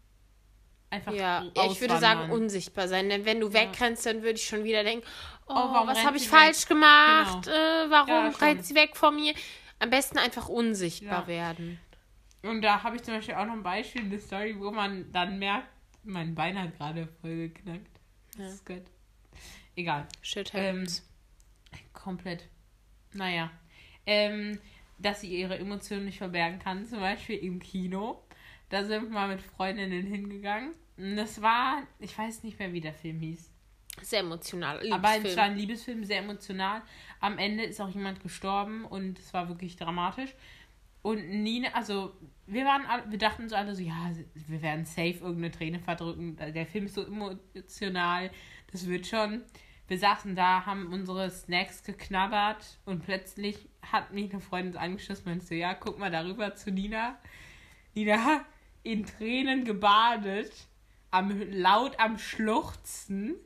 Einfach 0.97 1.13
Ja, 1.13 1.45
ich 1.45 1.81
würde 1.81 1.99
sagen, 1.99 2.21
auswandern. 2.21 2.31
unsichtbar 2.31 2.89
sein. 2.89 3.09
Denn 3.09 3.25
wenn 3.25 3.41
du 3.41 3.53
wegrennst, 3.53 4.07
dann 4.07 4.23
würde 4.23 4.35
ich 4.39 4.47
schon 4.47 4.65
wieder 4.65 4.83
denken, 4.85 5.07
oh, 5.47 5.55
warum 5.55 5.89
was 5.89 6.05
habe 6.05 6.17
ich 6.17 6.29
falsch 6.29 6.63
weg? 6.63 6.69
gemacht? 6.69 7.45
Genau. 7.45 7.57
Äh, 7.57 7.91
warum 7.91 8.09
Ja, 8.09 8.29
rennt 8.29 8.65
sie 8.65 8.75
weg 8.75 8.97
von 8.97 9.15
mir? 9.15 9.35
Am 9.79 9.91
besten 9.91 10.19
einfach 10.19 10.49
unsichtbar 10.49 11.23
Ja. 11.23 11.27
werden. 11.27 11.79
Und 12.43 12.63
da 12.63 12.83
habe 12.83 12.97
ich 12.97 13.03
zum 13.03 13.15
Beispiel 13.15 13.35
auch 13.35 13.45
noch 13.45 13.53
ein 13.55 13.63
Beispiel, 13.63 14.03
eine 14.03 14.19
Story, 14.19 14.55
wo 14.59 14.71
man 14.71 15.11
dann 15.13 15.39
merkt, 15.39 15.69
mein 16.05 16.35
Bein 16.35 16.61
hat 16.61 16.77
gerade 16.77 17.09
voll 17.21 17.49
geknackt. 17.49 17.91
Das 18.37 18.39
Ja. 18.39 18.49
ist 18.49 18.67
gut. 18.67 18.83
Egal. 19.75 20.07
Shit 20.23 20.53
Ähm, 20.55 20.77
happens. 20.77 21.03
Komplett. 21.93 22.47
Naja. 23.13 23.51
Ähm, 24.07 24.59
dass 24.99 25.21
sie 25.21 25.29
ihre 25.29 25.59
Emotionen 25.59 26.07
nicht 26.07 26.19
verbergen 26.19 26.59
kann, 26.59 26.87
zum 26.87 27.01
Beispiel 27.01 27.37
im 27.39 27.59
Kino. 27.61 28.23
Da 28.71 28.85
sind 28.85 29.05
wir 29.05 29.11
mal 29.11 29.29
mit 29.29 29.43
Freundinnen 29.43 30.07
hingegangen. 30.07 30.75
Das 30.97 31.43
war, 31.43 31.83
ich 31.99 32.17
weiß 32.17 32.43
nicht 32.43 32.59
mehr, 32.59 32.73
wie 32.73 32.81
der 32.81 32.95
Film 32.95 33.21
hieß. 33.21 33.53
Sehr 34.03 34.21
emotional. 34.21 34.77
Aber 34.93 35.09
es 35.09 35.17
Liebesfilm. 35.17 35.37
war 35.37 35.45
ein 35.45 35.57
Liebesfilm, 35.57 36.05
sehr 36.05 36.19
emotional. 36.19 36.83
Am 37.21 37.39
Ende 37.39 37.65
ist 37.65 37.81
auch 37.81 37.89
jemand 37.89 38.23
gestorben 38.23 38.85
und 38.85 39.19
es 39.19 39.33
war 39.33 39.49
wirklich 39.49 39.77
dramatisch. 39.77 40.35
Und 41.03 41.29
Nina, 41.29 41.69
also 41.73 42.15
wir 42.47 42.65
waren 42.65 42.85
alle, 42.87 43.11
wir 43.11 43.19
dachten 43.19 43.43
uns 43.43 43.53
alle 43.53 43.75
so, 43.75 43.83
ja, 43.83 44.11
wir 44.35 44.61
werden 44.61 44.85
safe 44.85 45.19
irgendeine 45.21 45.51
Träne 45.51 45.81
verdrücken. 45.81 46.37
Der 46.37 46.67
Film 46.67 46.87
ist 46.87 46.95
so 46.95 47.05
emotional, 47.07 48.31
das 48.73 48.87
wird 48.87 49.07
schon. 49.07 49.43
wir 49.89 49.99
saßen 49.99 50.35
da, 50.35 50.67
haben 50.67 50.93
unsere 50.93 51.31
Snacks 51.31 51.83
geknabbert 51.83 52.79
und 52.87 53.05
plötzlich 53.05 53.69
hat 53.83 54.13
mich 54.13 54.33
eine 54.33 54.41
Freundin 54.41 54.77
angeschossen 54.77 55.27
und 55.27 55.33
meinte 55.33 55.47
so, 55.47 55.55
ja, 55.55 55.75
guck 55.75 55.99
mal 55.99 56.11
darüber 56.11 56.55
zu 56.55 56.71
Nina. 56.73 57.19
Nina 57.95 58.45
in 58.83 59.05
Tränen 59.07 59.65
gebadet, 59.65 60.53
am, 61.11 61.42
laut 61.53 61.99
am 61.99 62.19
Schluchzen. 62.19 63.37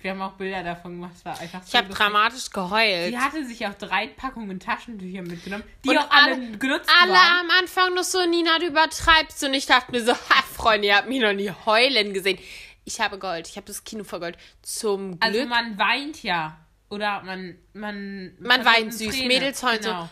Wir 0.00 0.10
haben 0.10 0.20
auch 0.22 0.32
Bilder 0.34 0.62
davon 0.62 0.92
gemacht, 0.92 1.12
es 1.16 1.24
war 1.24 1.40
einfach 1.40 1.62
so 1.62 1.68
Ich 1.68 1.74
habe 1.74 1.88
dramatisch 1.92 2.50
geheult. 2.50 3.08
Sie 3.08 3.18
hatte 3.18 3.44
sich 3.46 3.66
auch 3.66 3.74
drei 3.74 4.08
Packungen 4.08 4.60
Taschentücher 4.60 5.22
mitgenommen, 5.22 5.64
die 5.84 5.88
Und 5.88 5.98
auch 5.98 6.10
alle, 6.10 6.34
alle- 6.34 6.58
genutzt 6.58 6.90
Alle 7.02 7.12
waren. 7.12 7.40
am 7.40 7.50
Anfang 7.58 7.94
noch 7.94 8.04
so, 8.04 8.24
Nina, 8.26 8.58
du 8.58 8.66
übertreibst. 8.66 9.42
Und 9.42 9.54
ich 9.54 9.66
dachte 9.66 9.90
mir 9.92 10.04
so, 10.04 10.12
ha, 10.30 10.42
Freunde, 10.54 10.88
ihr 10.88 10.96
habt 10.96 11.08
mich 11.08 11.20
noch 11.20 11.32
nie 11.32 11.50
heulen 11.64 12.12
gesehen. 12.12 12.38
Ich 12.84 13.00
habe 13.00 13.18
Gold. 13.18 13.48
Ich 13.48 13.56
habe 13.56 13.66
das 13.66 13.82
Kino 13.84 14.04
vergoldet. 14.04 14.40
Zum 14.62 15.18
Glück. 15.18 15.24
Also 15.24 15.46
man 15.46 15.76
weint 15.78 16.22
ja. 16.22 16.56
Oder 16.88 17.22
man. 17.22 17.56
Man, 17.72 18.36
Man 18.38 18.64
weint 18.64 18.94
süß. 18.94 19.12
Träne. 19.12 19.26
Mädels 19.26 19.60
heulen 19.62 19.82
so. 19.82 19.88
Genau. 19.88 20.08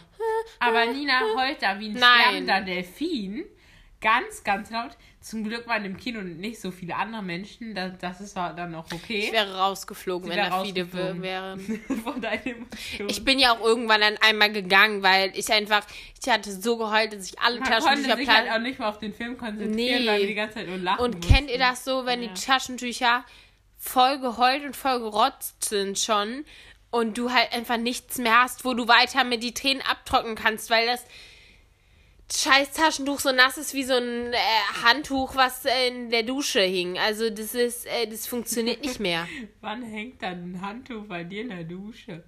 Aber 0.58 0.86
Nina 0.86 1.20
heult 1.36 1.62
da 1.62 1.78
wie 1.78 1.90
ein 1.90 1.92
Nein. 1.92 2.20
sterbender 2.20 2.60
Delfin. 2.62 3.44
Ganz, 4.04 4.44
ganz 4.44 4.70
laut. 4.70 4.90
Zum 5.22 5.44
Glück 5.44 5.66
waren 5.66 5.82
im 5.86 5.96
Kino 5.96 6.20
nicht 6.20 6.60
so 6.60 6.70
viele 6.70 6.94
andere 6.94 7.22
Menschen. 7.22 7.74
Das, 7.74 7.92
das 7.98 8.20
ist 8.20 8.36
war 8.36 8.54
dann 8.54 8.74
auch 8.74 8.84
okay. 8.92 9.24
ich 9.24 9.32
wäre 9.32 9.56
rausgeflogen, 9.56 10.30
Sie 10.30 10.36
wenn 10.36 10.50
da 10.50 10.62
viele 10.62 10.92
wären. 11.22 11.58
Von 12.04 12.20
deinen 12.20 12.44
Emotionen. 12.44 13.08
Ich 13.08 13.24
bin 13.24 13.38
ja 13.38 13.52
auch 13.56 13.60
irgendwann 13.60 14.02
dann 14.02 14.18
einmal 14.20 14.52
gegangen, 14.52 15.02
weil 15.02 15.32
ich 15.34 15.50
einfach, 15.50 15.86
ich 16.22 16.30
hatte 16.30 16.52
so 16.52 16.76
geheult, 16.76 17.14
dass 17.14 17.26
ich 17.30 17.40
alle 17.40 17.60
Man 17.60 17.68
konnte 17.70 17.84
Taschentücher 17.86 18.16
sich 18.18 18.28
halt 18.28 18.50
auch 18.50 18.58
nicht 18.58 18.78
mehr 18.78 18.88
auf 18.90 18.98
den 18.98 19.14
Film 19.14 19.38
konzentrieren, 19.38 19.74
Nee. 20.02 20.06
weil 20.06 20.20
wir 20.20 20.26
die 20.26 20.34
ganze 20.34 20.56
Zeit 20.56 20.68
nur 20.68 20.76
lachen 20.76 21.00
Und 21.02 21.16
mussten. 21.16 21.32
kennt 21.32 21.50
ihr 21.50 21.58
das 21.58 21.82
so, 21.84 22.04
wenn 22.04 22.22
Ja. 22.22 22.28
die 22.28 22.40
Taschentücher 22.40 23.24
voll 23.78 24.18
geheult 24.20 24.64
und 24.64 24.76
voll 24.76 25.00
gerotzt 25.00 25.64
sind 25.64 25.98
schon 25.98 26.44
und 26.90 27.16
du 27.16 27.32
halt 27.32 27.52
einfach 27.54 27.78
nichts 27.78 28.18
mehr 28.18 28.42
hast, 28.42 28.66
wo 28.66 28.74
du 28.74 28.86
weiter 28.86 29.24
mit 29.24 29.42
die 29.42 29.54
Tränen 29.54 29.82
abtrocknen 29.82 30.34
kannst, 30.34 30.68
weil 30.68 30.86
das 30.86 31.02
scheiß 32.32 32.72
Taschentuch 32.72 33.20
so 33.20 33.32
nass 33.32 33.58
ist 33.58 33.74
wie 33.74 33.84
so 33.84 33.94
ein 33.94 34.32
äh, 34.32 34.36
Handtuch, 34.82 35.36
was 35.36 35.64
äh, 35.64 35.88
in 35.88 36.10
der 36.10 36.22
Dusche 36.22 36.60
hing. 36.62 36.98
Also 36.98 37.30
das 37.30 37.54
ist, 37.54 37.86
äh, 37.86 38.06
das 38.06 38.26
funktioniert 38.26 38.80
nicht 38.82 38.98
mehr. 39.00 39.28
Wann 39.60 39.82
hängt 39.82 40.22
dann 40.22 40.52
ein 40.52 40.60
Handtuch 40.60 41.04
bei 41.06 41.24
dir 41.24 41.42
in 41.42 41.50
der 41.50 41.64
Dusche? 41.64 42.24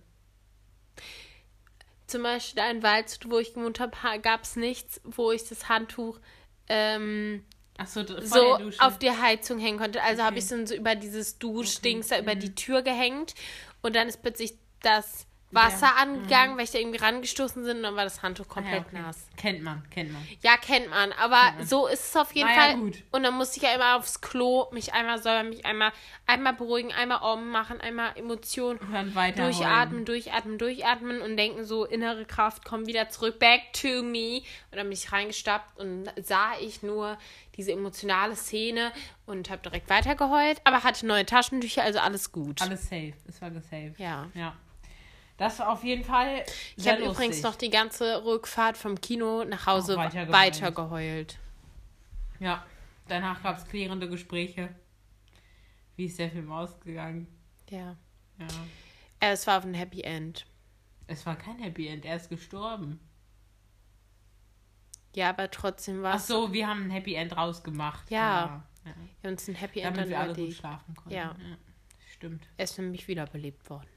Zum 2.07 2.23
Beispiel 2.23 2.63
da 2.63 2.71
in 2.71 2.83
Waldshut, 2.83 3.31
wo 3.31 3.39
ich 3.39 3.55
gewohnt 3.55 3.81
habe, 3.81 3.97
gab 4.21 4.45
es 4.45 4.55
nichts, 4.57 5.01
wo 5.03 5.33
ich 5.33 5.49
das 5.49 5.69
Handtuch 5.69 6.21
ähm, 6.69 7.45
so 7.85 8.57
Dusche. 8.59 8.81
auf 8.81 8.99
die 8.99 9.11
Heizung 9.11 9.59
hängen 9.59 9.79
konnte. 9.79 10.03
Also 10.03 10.23
habe 10.23 10.37
Okay. 10.37 10.45
ich 10.45 10.51
es 10.53 10.69
so 10.69 10.75
über 10.75 10.95
dieses 10.95 11.39
Duschdings 11.39 12.07
Okay. 12.07 12.17
da 12.17 12.23
über 12.23 12.35
die 12.37 12.55
Tür 12.55 12.83
gehängt 12.83 13.35
und 13.83 13.97
dann 13.97 14.09
ist 14.09 14.23
plötzlich 14.23 14.55
das 14.83 15.27
Wasser 15.53 15.87
Ja. 15.87 16.03
angegangen, 16.03 16.57
weil 16.57 16.65
ich 16.65 16.73
da 16.73 16.79
irgendwie 16.79 16.99
rangestoßen 16.99 17.63
bin 17.65 17.77
und 17.79 17.83
dann 17.85 17.95
war 17.97 18.03
das 18.05 18.21
Handtuch 18.23 18.47
Ah, 18.49 18.55
komplett 18.55 18.83
ja, 18.83 18.89
okay. 18.89 19.01
nass. 19.01 19.27
Kennt 19.37 19.63
man, 19.63 19.89
kennt 19.91 20.13
man. 20.13 20.27
Ja, 20.43 20.57
kennt 20.57 20.91
man, 20.91 21.13
aber 21.13 21.53
man. 21.57 21.65
so 21.67 21.87
ist 21.87 22.05
es 22.11 22.17
auf 22.17 22.33
jeden 22.35 22.49
Naja, 22.49 22.61
Fall. 22.63 22.77
gut. 22.77 23.03
Und 23.13 23.23
dann 23.23 23.35
musste 23.35 23.59
ich 23.59 23.63
ja 23.63 23.73
immer 23.75 23.97
aufs 23.97 24.21
Klo, 24.21 24.67
mich 24.73 24.93
einmal 24.93 25.23
säubern, 25.23 25.49
mich 25.49 25.65
einmal, 25.65 25.93
einmal 26.27 26.53
beruhigen, 26.55 26.93
einmal 26.93 27.23
Om 27.23 27.49
machen, 27.51 27.81
einmal 27.81 28.17
Emotionen 28.17 28.79
Und 28.81 28.93
dann 28.93 29.15
weiter 29.15 29.45
durchatmen, 29.45 30.05
durchatmen, 30.05 30.59
durchatmen 30.59 31.23
und 31.23 31.37
denken 31.37 31.65
so, 31.65 31.85
innere 31.85 32.25
Kraft, 32.25 32.65
komm 32.65 32.87
wieder 32.87 33.09
zurück, 33.09 33.39
back 33.39 33.73
to 33.73 34.03
me. 34.03 34.39
Und 34.73 34.79
dann 34.79 34.87
bin 34.89 34.93
ich 34.93 35.13
reingestappt 35.13 35.79
und 35.79 36.11
sah 36.23 36.53
ich 36.61 36.83
nur 36.83 37.17
diese 37.57 37.73
emotionale 37.73 38.35
Szene 38.37 38.93
und 39.27 39.49
habe 39.49 39.63
direkt 39.63 39.89
weitergeheult, 39.89 40.61
aber 40.65 40.83
hatte 40.83 41.07
neue 41.07 41.25
Taschentücher, 41.25 41.83
also 41.85 42.01
alles 42.01 42.33
gut. 42.33 42.61
Alles 42.61 42.83
safe. 42.83 43.15
Es 43.29 43.41
war 43.41 43.51
safe. 43.53 43.95
Ja. 43.97 44.27
Ja. 44.35 44.55
Das 45.37 45.59
war 45.59 45.71
auf 45.71 45.85
jeden 45.85 46.03
Fall. 46.05 46.45
Ich 46.77 46.89
habe 46.89 47.03
übrigens 47.05 47.43
noch 47.43 47.57
die 47.57 47.69
ganze 47.71 48.25
Rückfahrt 48.25 48.77
vom 48.79 49.01
Kino 49.01 49.45
nach 49.45 49.67
Hause 49.67 49.95
Auch 49.95 49.99
weiter 49.99 50.31
weiter, 50.33 50.71
geheult. 50.73 51.37
geheult. 51.37 51.39
Ja. 52.41 52.65
Danach 53.09 53.43
gab 53.43 53.59
es 53.59 53.67
klärende 53.67 54.09
Gespräche. 54.09 54.75
Wie 55.97 56.07
ist 56.07 56.19
der 56.19 56.31
Film 56.31 56.51
ausgegangen? 56.51 57.27
Ja. 57.71 57.97
Ja. 58.39 58.47
Äh, 59.21 59.33
Es 59.33 59.47
war 59.47 59.59
auf 59.59 59.65
ein 59.65 59.75
Happy 59.75 60.03
End. 60.03 60.47
Es 61.07 61.25
war 61.25 61.37
kein 61.37 61.59
Happy 61.59 61.87
End. 61.87 62.05
Er 62.05 62.17
ist 62.17 62.29
gestorben. 62.29 62.99
Ja, 65.15 65.31
aber 65.31 65.51
trotzdem 65.51 66.03
war 66.03 66.15
Ach 66.15 66.17
es. 66.19 66.27
so, 66.27 66.53
wir 66.53 66.67
haben 66.67 66.85
ein 66.85 66.91
Happy 66.91 67.15
End 67.15 67.37
rausgemacht. 67.37 68.11
Ja. 68.11 68.19
ja. 68.85 68.93
Wir 69.21 69.29
haben 69.29 69.33
uns 69.35 69.49
ein 69.49 69.55
Happy 69.55 69.81
End 69.81 69.97
Damit 69.97 70.01
dann 70.01 70.09
wir 70.11 70.21
alle 70.21 70.35
gut 70.35 70.53
schlafen 70.55 70.95
konnten. 70.95 71.15
Ja. 71.15 71.35
Stimmt. 72.13 72.47
Er 72.57 72.65
ist 72.65 72.79
nämlich 72.79 73.07
wiederbelebt 73.09 73.69
worden. 73.71 73.89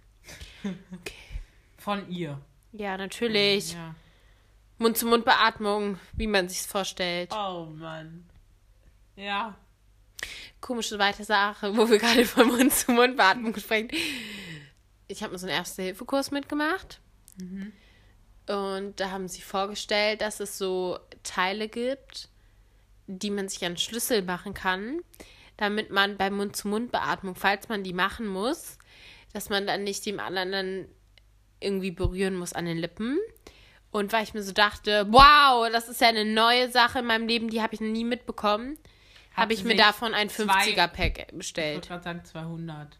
Von 1.78 2.10
ihr. 2.10 2.40
Ja, 2.72 2.98
natürlich. 2.98 3.74
Ja. 3.74 3.96
Mund-zu-Mund-Beatmung, 4.78 6.00
wie 6.14 6.28
man 6.28 6.48
sich's 6.48 6.66
vorstellt. 6.66 7.32
Oh 7.34 7.66
Mann. 7.66 8.26
Ja. 9.16 9.56
Komische 10.62 10.98
weite 11.00 11.24
Sache, 11.24 11.76
wo 11.76 11.90
wir 11.90 11.98
gerade 11.98 12.26
von 12.26 12.48
Mund-zu-Mund-Beatmung 12.48 13.56
sprechen. 13.58 13.90
Ich 15.08 15.22
habe 15.22 15.34
mal 15.34 15.38
so 15.38 15.48
einen 15.48 15.56
Erste-Hilfe-Kurs 15.56 16.32
mitgemacht. 16.32 17.00
Und 18.48 19.00
da 19.00 19.12
haben 19.12 19.28
sie 19.28 19.42
vorgestellt, 19.42 20.22
dass 20.22 20.40
es 20.40 20.58
so 20.58 21.00
Teile 21.24 21.70
gibt, 21.70 22.30
die 23.08 23.30
man 23.30 23.48
sich 23.48 23.64
an 23.64 23.78
Schlüssel 23.78 24.24
machen 24.24 24.54
kann, 24.54 25.02
damit 25.58 25.92
man 25.92 26.18
bei 26.18 26.30
Mund-zu-Mund-Beatmung, 26.32 27.36
falls 27.36 27.70
man 27.70 27.84
die 27.84 27.94
machen 27.94 28.28
muss, 28.28 28.79
dass 29.34 29.50
man 29.50 29.66
dann 29.68 29.84
nicht 29.84 30.06
dem 30.06 30.20
anderen 30.20 30.52
dann 30.52 30.86
irgendwie 31.60 31.92
berühren 31.92 32.36
muss 32.36 32.54
an 32.54 32.66
den 32.66 32.78
Lippen. 32.78 33.18
Und 33.92 34.14
weil 34.14 34.24
ich 34.24 34.34
mir 34.34 34.44
so 34.44 34.52
dachte, 34.54 35.08
wow, 35.10 35.68
das 35.72 35.90
ist 35.90 36.00
ja 36.02 36.08
eine 36.10 36.26
neue 36.26 36.70
Sache 36.72 37.00
in 37.00 37.06
meinem 37.06 37.28
Leben, 37.28 37.50
die 37.50 37.62
habe 37.62 37.74
ich 37.74 37.82
noch 37.82 37.88
nie 37.88 38.04
mitbekommen, 38.06 38.78
habe 39.36 39.54
ich 39.54 39.64
mir 39.64 39.76
davon 39.76 40.14
ein 40.14 40.30
zwei- 40.30 40.44
50er-Pack 40.74 41.12
Ich 41.14 41.18
wollte 41.26 41.36
bestellt. 41.36 41.88
gerade 41.88 42.04
sagen 42.04 42.22
200. 42.24 42.98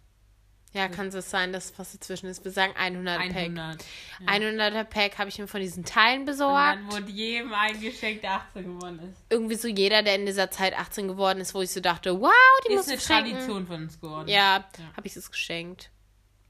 Ja, 0.72 0.88
kann 0.88 1.08
es 1.08 1.30
sein, 1.32 1.52
dass 1.52 1.74
was 1.80 1.94
dazwischen 1.94 2.28
ist. 2.30 2.44
Wir 2.46 2.52
sagen 2.52 2.74
100 2.78 3.18
Pack. 3.18 3.36
100. 3.36 3.84
100er 4.28 4.84
Pack 4.84 5.18
habe 5.18 5.28
ich 5.30 5.40
mir 5.40 5.48
von 5.48 5.62
diesen 5.62 5.84
Teilen 5.84 6.20
Und 6.22 6.26
besorgt. 6.26 6.60
dann 6.78 6.92
wurde 6.92 7.10
jedem 7.12 7.52
eingeschenkt, 7.54 8.24
der 8.24 8.34
18 8.34 8.64
geworden 8.66 9.00
ist. 9.12 9.24
Irgendwie 9.32 9.56
so 9.56 9.68
jeder, 9.68 10.04
der 10.04 10.14
in 10.16 10.28
dieser 10.28 10.52
Zeit 10.52 10.78
18 10.78 11.08
geworden 11.08 11.40
ist, 11.42 11.56
wo 11.56 11.62
ich 11.64 11.72
so 11.72 11.80
dachte, 11.80 12.20
wow, 12.22 12.32
die 12.68 12.76
muss 12.76 12.82
Ist 12.88 12.92
eine 12.92 13.00
schenken. 13.02 13.32
Tradition 13.32 13.66
von 13.68 13.76
uns 13.84 14.00
geworden. 14.00 14.28
Ja, 14.28 14.58
Ja. 14.78 14.84
habe 14.96 15.08
ich 15.08 15.16
es 15.16 15.32
geschenkt. 15.32 15.90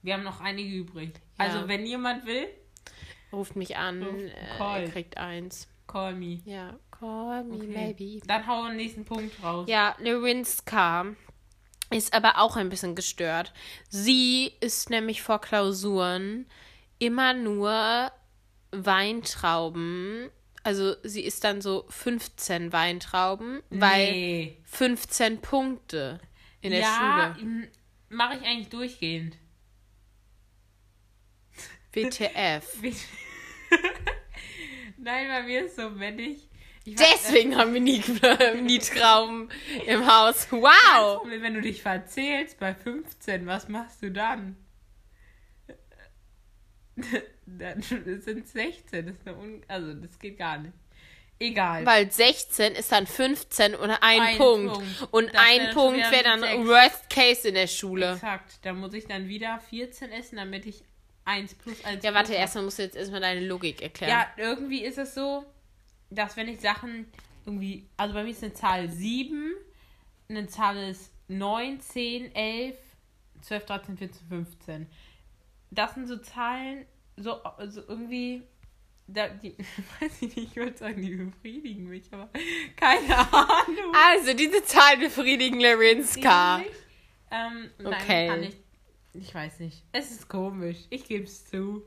Wir 0.01 0.13
haben 0.13 0.23
noch 0.23 0.39
einige 0.41 0.73
übrig. 0.75 1.13
Ja. 1.38 1.45
Also, 1.45 1.67
wenn 1.67 1.85
jemand 1.85 2.25
will, 2.25 2.47
Ruft 3.31 3.55
mich 3.55 3.77
an, 3.77 4.01
Ruf- 4.03 4.21
äh, 4.23 4.57
call. 4.57 4.89
kriegt 4.89 5.17
eins. 5.17 5.67
call 5.88 6.13
me. 6.15 6.41
Ja, 6.45 6.79
call 6.91 7.43
me 7.43 7.55
Okay. 7.55 7.67
maybe. 7.67 8.25
Dann 8.25 8.47
hau 8.47 8.67
den 8.67 8.77
nächsten 8.77 9.05
Punkt 9.05 9.41
raus. 9.43 9.67
Ja, 9.69 9.95
Lewinska 9.99 11.05
ist 11.91 12.13
aber 12.13 12.39
auch 12.39 12.55
ein 12.55 12.69
bisschen 12.69 12.95
gestört. 12.95 13.53
Sie 13.89 14.51
ist 14.62 14.89
nämlich 14.89 15.21
vor 15.21 15.41
Klausuren 15.41 16.45
immer 16.99 17.33
nur 17.33 18.12
Weintrauben. 18.71 20.29
Also 20.63 20.95
sie 21.03 21.23
ist 21.23 21.43
dann 21.43 21.62
so 21.62 21.85
15 21.89 22.73
Weintrauben, 22.73 23.62
weil 23.69 24.12
nee. 24.12 24.57
15 24.65 25.39
Punkte 25.41 26.19
in 26.62 26.71
der 26.71 26.81
ja, 26.81 27.35
Schule. 27.39 27.69
mache 28.09 28.35
ich 28.38 28.43
eigentlich 28.45 28.69
durchgehend. 28.69 29.38
WTF. 31.93 32.65
Nein, 34.97 35.28
bei 35.28 35.43
mir 35.43 35.65
ist 35.65 35.75
so, 35.78 35.97
wenn 35.99 36.19
ich. 36.19 36.49
ich 36.86 36.95
weiß- 36.95 36.97
Deswegen 37.13 37.56
haben 37.56 37.73
wir 37.73 37.82
nie, 37.82 38.04
nie 38.62 38.80
Trauben 38.80 39.49
im 39.86 40.06
Haus. 40.06 40.47
Wow! 40.52 41.19
Problem, 41.19 41.41
wenn 41.41 41.54
du 41.56 41.62
dich 41.62 41.82
verzählst 41.82 42.60
bei 42.60 42.73
15, 42.75 43.45
was 43.47 43.67
machst 43.69 44.02
du 44.04 44.12
dann? 44.12 44.58
Dann 47.45 47.82
sind 47.82 48.06
es 48.08 48.52
16. 48.54 49.06
Das 49.08 49.15
ist 49.15 49.28
eine 49.28 49.38
Un 49.38 49.63
also, 49.67 49.93
das 49.93 50.19
geht 50.19 50.38
gar 50.38 50.58
nicht. 50.60 50.73
Egal. 51.39 51.86
Weil 51.86 52.12
16 52.12 52.73
ist 52.73 52.91
dann 52.91 53.08
15 53.08 53.73
und 53.73 53.89
ein, 53.89 53.99
Ein 54.02 54.38
Punkt. 54.38 54.73
Punkt. 54.73 55.08
Und 55.12 55.34
Das 55.34 55.41
ein 55.41 55.73
Punkt 55.73 55.97
wäre 56.12 56.23
dann 56.23 56.41
sechs. 56.41 56.67
Worst 56.67 57.10
Case 57.10 57.47
in 57.47 57.54
der 57.54 57.67
Schule. 57.67 58.12
Exakt. 58.15 58.60
Da 58.63 58.73
muss 58.73 58.93
ich 58.93 59.08
dann 59.08 59.30
wieder 59.30 59.58
14 59.69 60.12
essen, 60.12 60.36
damit 60.36 60.65
ich 60.65 60.84
1 61.30 61.56
plus 61.56 61.86
1 61.86 62.04
Ja, 62.04 62.13
warte, 62.13 62.34
erstmal 62.34 62.63
musst 62.63 62.80
du 62.80 62.84
jetzt 62.84 62.96
erstmal 62.96 63.22
deine 63.22 63.46
Logik 63.46 63.82
erklären. 63.82 64.12
Ja, 64.12 64.28
irgendwie 64.38 64.84
ist 64.84 64.98
es 64.98 65.13
so, 65.13 65.46
dass 66.10 66.36
wenn 66.36 66.48
ich 66.48 66.60
Sachen 66.60 67.06
irgendwie, 67.46 67.88
also 67.98 68.13
bei 68.15 68.24
mir 68.24 68.32
ist 68.32 68.44
eine 68.44 68.54
Zahl 68.54 68.89
7, 68.89 69.54
eine 70.28 70.48
Zahl 70.48 70.78
ist 70.78 71.12
9, 71.28 71.80
10, 71.80 72.36
11, 72.36 72.76
12, 73.42 73.65
13, 73.65 73.98
14, 73.98 74.28
15. 74.28 74.88
Das 75.72 75.94
sind 75.94 76.08
so 76.08 76.18
Zahlen, 76.18 76.86
so, 77.15 77.38
so 77.68 77.82
irgendwie, 77.88 78.42
da, 79.08 79.28
die, 79.28 79.56
weiß 80.00 80.22
ich 80.22 80.36
nicht, 80.36 80.50
ich 80.52 80.56
würde 80.56 80.78
sagen, 80.78 81.02
die 81.02 81.15
befriedigen 81.15 81.88
mich, 81.88 82.12
aber 82.12 82.30
keine 82.76 83.15
Ahnung. 83.18 83.94
Also, 83.94 84.34
diese 84.34 84.63
Zahl 84.63 84.98
befriedigen 84.98 85.60
Lerinska. 85.60 86.62
Ähm, 87.32 87.70
Okay. 87.78 88.28
Dann 88.28 88.36
kann 88.39 88.44
ich 88.44 88.56
Ich 89.13 89.34
weiß 89.34 89.60
nicht. 89.60 89.84
Es 89.91 90.12
ist 90.12 90.28
komisch. 90.28 90.78
Ich 90.89 91.06
gebe 91.06 91.24
es 91.24 91.45
zu. 91.45 91.84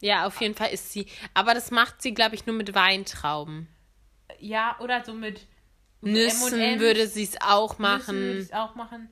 Ja, 0.00 0.26
auf 0.26 0.40
jeden 0.40 0.54
Fall 0.54 0.70
ist 0.70 0.92
sie. 0.92 1.06
Aber 1.34 1.54
das 1.54 1.70
macht 1.70 2.02
sie, 2.02 2.14
glaube 2.14 2.34
ich, 2.34 2.46
nur 2.46 2.54
mit 2.54 2.74
Weintrauben. 2.74 3.68
Ja, 4.38 4.76
oder 4.80 5.04
so 5.04 5.12
mit 5.12 5.46
Nüssen 6.00 6.60
M&Ms. 6.60 6.80
würde 6.80 7.08
sie 7.08 7.24
es 7.24 7.40
auch 7.40 7.78
Nüssen 7.78 8.14
würde 8.14 8.34
machen. 8.34 8.38
ich 8.38 8.54
auch 8.54 8.74
machen. 8.76 9.08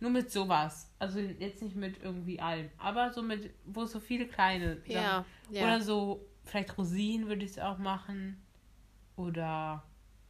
Nur 0.00 0.10
mit 0.10 0.30
sowas. 0.32 0.90
Also 0.98 1.20
jetzt 1.20 1.62
nicht 1.62 1.76
mit 1.76 2.02
irgendwie 2.02 2.40
allem. 2.40 2.70
Aber 2.78 3.12
so 3.12 3.22
mit, 3.22 3.54
wo 3.64 3.84
so 3.86 4.00
viele 4.00 4.26
kleine 4.26 4.78
Sachen. 4.78 4.92
Ja, 4.92 5.24
ja. 5.50 5.62
Oder 5.62 5.80
so, 5.80 6.26
vielleicht 6.44 6.76
Rosinen 6.76 7.28
würde 7.28 7.44
ich 7.44 7.52
es 7.52 7.58
auch 7.58 7.78
machen. 7.78 8.42
Oder 9.16 9.84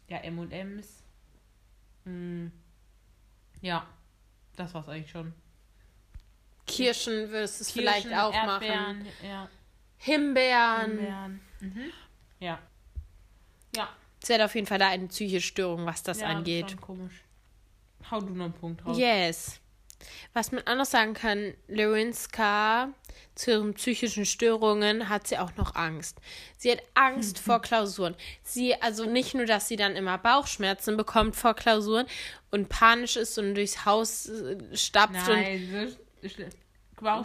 ja, 0.09 0.19
M&M's. 0.19 1.03
Hm. 2.05 2.53
Ja, 3.63 3.89
das 4.57 4.75
war's 4.75 4.89
eigentlich 4.89 5.11
schon. 5.11 5.33
Kirschen 6.77 7.31
würdest 7.31 7.61
du 7.61 7.65
es 7.65 7.71
vielleicht 7.71 8.13
auch 8.13 8.33
machen. 8.33 8.63
Erdbeeren, 8.67 9.07
Ja, 9.23 9.49
Himbeeren. 9.97 10.99
Erdbeeren. 10.99 11.41
Mhm. 11.61 11.93
Ja. 12.41 12.59
Ja. 13.77 13.89
Sie 14.23 14.35
hat 14.35 14.41
auf 14.41 14.55
jeden 14.55 14.67
Fall 14.67 14.79
da 14.79 14.89
eine 14.89 15.09
psychische 15.09 15.47
Störung, 15.47 15.87
was 15.87 16.03
das 16.03 16.21
ja, 16.21 16.29
angeht. 16.29 16.71
schon 16.71 16.81
komisch. 16.81 17.25
Hau 18.11 18.21
du 18.21 18.35
noch 18.35 18.45
einen 18.45 18.55
Punkt 18.55 18.85
drauf. 18.85 18.97
Yes. 18.97 19.61
Was 20.35 20.53
man 20.53 20.67
auch 20.67 20.77
noch 20.77 20.85
sagen 20.85 21.15
kann, 21.15 21.55
Lewinska 21.69 22.91
zu 23.35 23.53
ihren 23.53 23.75
psychischen 23.75 24.27
Störungen 24.27 25.09
hat 25.09 25.27
sie 25.27 25.39
auch 25.39 25.57
noch 25.57 25.75
Angst. 25.77 26.19
Sie 26.59 26.71
hat 26.71 26.83
Angst 26.95 27.39
vor 27.39 27.61
Klausuren. 27.63 28.15
Sie, 28.43 28.81
also 28.83 29.05
nicht 29.07 29.35
nur, 29.35 29.47
dass 29.47 29.69
sie 29.69 29.77
dann 29.77 29.97
immer 29.97 30.19
Bauchschmerzen 30.19 30.97
bekommt 30.97 31.37
vor 31.37 31.55
Klausuren 31.55 32.07
und 32.51 32.69
panisch 32.69 33.17
ist 33.17 33.39
und 33.39 33.55
durchs 33.55 33.85
Haus 33.87 34.27
äh, 34.27 34.77
stapft 34.77 35.29
und 35.29 35.37
Nein, 35.37 35.97
so 36.23 36.29
schlimm. 36.29 36.51
Bauchschmerzen, 36.51 36.64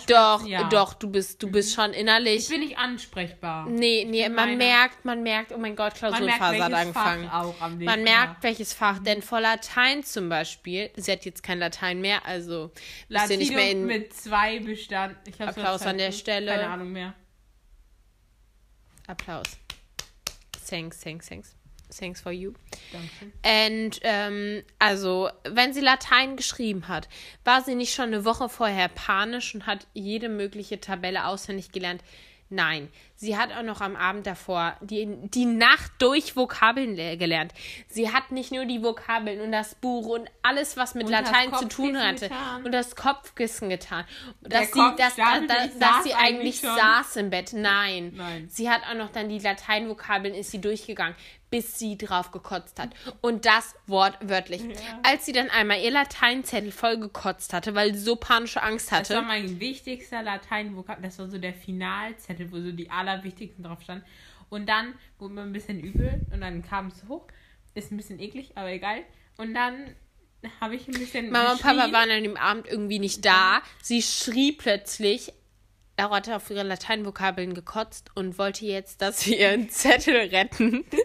doch, 0.07 0.45
ja. 0.45 0.69
doch, 0.69 0.93
du 0.93 1.09
bist, 1.09 1.41
du 1.41 1.51
bist 1.51 1.73
schon 1.73 1.91
innerlich. 1.91 2.43
Ich 2.43 2.49
bin 2.49 2.61
nicht 2.61 2.77
ansprechbar. 2.77 3.65
Nee, 3.67 4.05
nee, 4.07 4.23
man 4.27 4.35
meine- 4.35 4.57
merkt, 4.57 5.05
man 5.05 5.23
merkt, 5.23 5.51
oh 5.51 5.57
mein 5.57 5.75
Gott, 5.75 5.95
Klausurenphase 5.95 6.63
hat 6.63 6.73
angefangen. 6.73 7.29
Fach 7.29 7.43
auch 7.45 7.61
am 7.61 7.77
nächsten 7.77 7.85
Man 7.85 8.03
merkt, 8.03 8.43
welches 8.43 8.73
Fach, 8.73 8.99
denn 8.99 9.21
vor 9.21 9.41
Latein 9.41 10.03
zum 10.03 10.29
Beispiel, 10.29 10.89
sie 10.95 11.11
hat 11.11 11.25
jetzt 11.25 11.43
kein 11.43 11.59
Latein 11.59 12.01
mehr, 12.01 12.25
also 12.25 12.71
ist 13.09 13.27
sie 13.27 13.37
nicht 13.37 13.51
mehr 13.53 13.65
Latinum 13.65 13.89
in 13.89 13.99
mit 13.99 14.13
zwei 14.13 14.59
bestand. 14.59 15.17
Ich 15.27 15.39
Applaus 15.41 15.83
an 15.83 15.97
der 15.97 16.11
Stelle. 16.11 16.51
Keine 16.51 16.69
Ahnung 16.69 16.91
mehr. 16.91 17.13
Applaus. 19.07 19.47
Thanks, 20.67 20.99
thanks, 20.99 21.27
thanks. 21.27 21.58
Thanks 21.97 22.21
for 22.21 22.31
you. 22.31 22.53
Dankeschön. 22.91 23.31
Und 23.43 23.99
ähm, 24.03 24.63
also, 24.77 25.29
wenn 25.43 25.73
sie 25.73 25.81
Latein 25.81 26.37
geschrieben 26.37 26.87
hat, 26.87 27.09
war 27.43 27.63
sie 27.63 27.75
nicht 27.75 27.93
schon 27.93 28.05
eine 28.05 28.25
Woche 28.25 28.47
vorher 28.49 28.89
panisch 28.89 29.55
und 29.55 29.65
hat 29.65 29.87
jede 29.93 30.29
mögliche 30.29 30.79
Tabelle 30.79 31.25
auswendig 31.25 31.71
gelernt. 31.71 32.03
Nein, 32.49 32.89
sie 33.21 33.37
hat 33.37 33.51
auch 33.51 33.63
noch 33.63 33.81
am 33.81 33.95
Abend 33.97 34.25
davor 34.25 34.77
die, 34.81 35.05
die 35.29 35.45
Nacht 35.45 35.91
durch 35.99 36.35
Vokabeln 36.37 36.95
le- 36.95 37.17
gelernt. 37.17 37.53
Sie 37.89 38.11
hat 38.13 38.31
nicht 38.31 38.51
nur 38.53 38.63
die 38.65 38.81
Vokabeln 38.81 39.41
und 39.41 39.51
das 39.51 39.75
Buch 39.75 40.07
und 40.07 40.29
alles, 40.41 40.77
was 40.77 40.95
mit 40.95 41.05
Und 41.07 41.11
Latein 41.11 41.53
zu 41.53 41.67
tun 41.67 41.97
hatte. 42.01 42.29
getan. 42.29 42.63
Und 42.63 42.71
das 42.71 42.95
Kopfkissen 42.95 43.67
getan. 43.69 44.05
Der 44.41 44.61
Dass 44.61 44.71
sie, 44.71 44.79
Kopf 44.79 44.95
dass, 44.95 45.13
stand 45.13 45.49
dass, 45.49 45.77
dass 45.77 45.95
saß 45.95 46.03
sie 46.05 46.13
eigentlich 46.13 46.59
schon. 46.61 46.75
saß 46.75 47.15
im 47.17 47.29
Bett. 47.29 47.51
Nein. 47.53 48.13
Nein. 48.15 48.47
Sie 48.49 48.69
hat 48.69 48.81
auch 48.89 48.95
noch 48.95 49.09
dann 49.11 49.27
die 49.27 49.39
Lateinvokabeln, 49.39 50.33
ist 50.33 50.51
sie 50.51 50.61
durchgegangen, 50.61 51.15
bis 51.49 51.77
sie 51.79 51.97
drauf 51.97 52.31
gekotzt 52.31 52.79
hat. 52.79 52.89
Und 53.21 53.45
das 53.45 53.75
wortwörtlich. 53.87 54.61
Als 55.03 55.25
sie 55.25 55.31
dann 55.33 55.49
einmal 55.49 55.81
ihr 55.81 55.91
Lateinzettel 55.91 56.71
voll 56.71 56.97
gekotzt 56.97 57.53
hatte, 57.53 57.73
weil 57.75 57.93
sie 57.95 58.01
so 58.01 58.15
panische 58.15 58.61
Angst 58.63 58.91
Das 58.91 59.09
war 59.09 59.17
hatte. 59.17 59.27
mein 59.27 59.59
wichtigster 59.59 60.21
Latein-Vokabel. 60.21 61.03
Das 61.03 61.17
war 61.19 61.27
so 61.27 61.37
der 61.39 61.53
Finalzettel, 61.53 62.51
wo 62.51 62.57
so 62.61 62.71
die 62.71 62.89
allerwichtigsten 63.09 63.63
drauf 63.63 63.81
standen. 63.81 64.05
Und 64.49 64.67
dann 64.67 64.93
wurde 65.17 65.33
mir 65.35 65.41
ein 65.41 65.53
bisschen 65.53 65.79
übel 65.79 66.21
und 66.31 66.41
dann 66.41 66.63
kam 66.63 66.87
es 66.87 67.07
hoch. 67.07 67.27
Ist 67.75 67.91
ein 67.91 67.97
bisschen 67.97 68.19
eklig, 68.19 68.51
aber 68.55 68.71
egal. 68.71 69.03
Und 69.37 69.53
dann 69.53 69.95
habe 70.59 70.75
ich 70.75 70.87
ein 70.87 70.93
bisschen. 70.93 71.31
Mama 71.31 71.53
und 71.53 71.61
Papa 71.61 71.91
waren 71.91 72.09
an 72.09 72.23
dem 72.23 72.37
Abend 72.37 72.67
irgendwie 72.67 72.99
nicht 72.99 73.25
da. 73.25 73.61
Sie 73.81 74.01
schrie 74.01 74.51
plötzlich. 74.51 75.33
Laura 75.97 76.15
hatte 76.15 76.35
auf 76.37 76.49
ihre 76.49 76.63
Lateinvokabeln 76.63 77.53
gekotzt 77.53 78.11
und 78.15 78.37
wollte 78.37 78.65
jetzt, 78.65 79.01
dass 79.01 79.19
sie 79.21 79.37
ihren 79.37 79.69
Zettel 79.69 80.15
retten. 80.15 80.85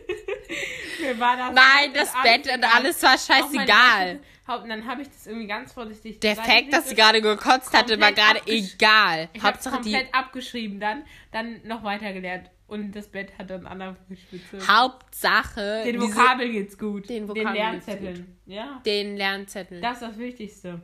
Mir 1.01 1.19
war 1.19 1.37
das 1.37 1.53
Nein, 1.55 1.93
das 1.95 2.13
Bett 2.23 2.53
und 2.53 2.65
alles 2.75 3.03
war 3.03 3.15
Auch 3.15 3.19
scheißegal. 3.19 4.21
Und 4.47 4.69
dann 4.69 4.87
habe 4.87 5.03
ich 5.03 5.09
das 5.09 5.27
irgendwie 5.27 5.47
ganz 5.47 5.73
vorsichtig. 5.73 6.21
Der 6.21 6.37
Fakt, 6.37 6.73
dass 6.73 6.89
sie 6.89 6.95
gerade 6.95 7.23
gekotzt 7.23 7.73
hatte, 7.73 7.99
war 8.01 8.13
gerade 8.13 8.41
egal. 8.47 9.29
Ich 9.33 9.43
habe 9.43 9.55
Hauptsache 9.55 9.81
die 9.83 9.93
komplett 9.93 10.15
abgeschrieben 10.15 10.81
dann, 10.81 11.05
dann 11.33 11.61
noch 11.65 11.83
weitergelernt. 11.83 12.51
Und 12.67 12.93
das 12.93 13.09
Bett 13.09 13.37
hat 13.39 13.51
dann 13.51 13.67
anderen 13.67 13.97
gespitzt. 14.09 14.69
Hauptsache 14.69 15.83
Den 15.85 16.01
diese- 16.01 16.15
Vokabel 16.17 16.51
geht's 16.51 16.79
gut. 16.79 17.09
Den 17.09 17.27
Den, 17.27 17.29
Vokabeln 17.29 17.73
geht's 17.73 17.87
Lernzetteln. 17.87 18.39
Ja. 18.47 18.83
den 18.85 19.17
Lernzettel. 19.17 19.81
Das 19.81 20.01
ist 20.01 20.03
das 20.03 20.19
Wichtigste. 20.19 20.81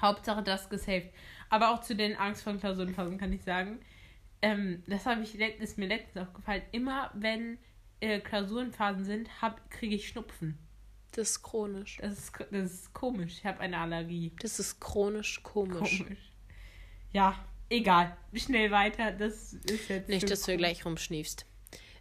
Hauptsache 0.00 0.42
das 0.42 0.68
gesaved. 0.68 1.10
Aber 1.48 1.70
auch 1.70 1.80
zu 1.82 1.94
den 1.94 2.16
Angst 2.16 2.42
vor 2.42 2.54
Klausurenphasen 2.54 3.18
kann 3.18 3.32
ich 3.32 3.42
sagen, 3.42 3.80
ähm, 4.40 4.82
das 4.86 5.06
habe 5.06 5.22
ich 5.22 5.38
ist 5.38 5.78
mir 5.78 5.86
letztens 5.86 6.26
aufgefallen. 6.26 6.62
Immer 6.72 7.10
wenn 7.14 7.58
äh, 8.02 8.20
Klausurenphasen 8.20 9.04
sind, 9.04 9.30
kriege 9.70 9.94
ich 9.94 10.08
Schnupfen. 10.08 10.58
Das 11.12 11.30
ist 11.30 11.42
chronisch. 11.42 11.98
Das 12.00 12.18
ist, 12.18 12.32
das 12.50 12.72
ist 12.72 12.92
komisch. 12.92 13.34
Ich 13.38 13.46
habe 13.46 13.60
eine 13.60 13.78
Allergie. 13.78 14.32
Das 14.40 14.58
ist 14.58 14.80
chronisch 14.80 15.42
komisch. 15.42 15.98
Komisch. 15.98 16.32
Ja, 17.12 17.38
egal. 17.68 18.16
Schnell 18.34 18.70
weiter. 18.70 19.12
Das 19.12 19.52
ist 19.52 19.88
jetzt. 19.88 20.08
Nicht, 20.08 20.28
dass 20.30 20.40
du 20.40 20.46
komisch. 20.46 20.58
gleich 20.58 20.84
rumschniefst. 20.84 21.46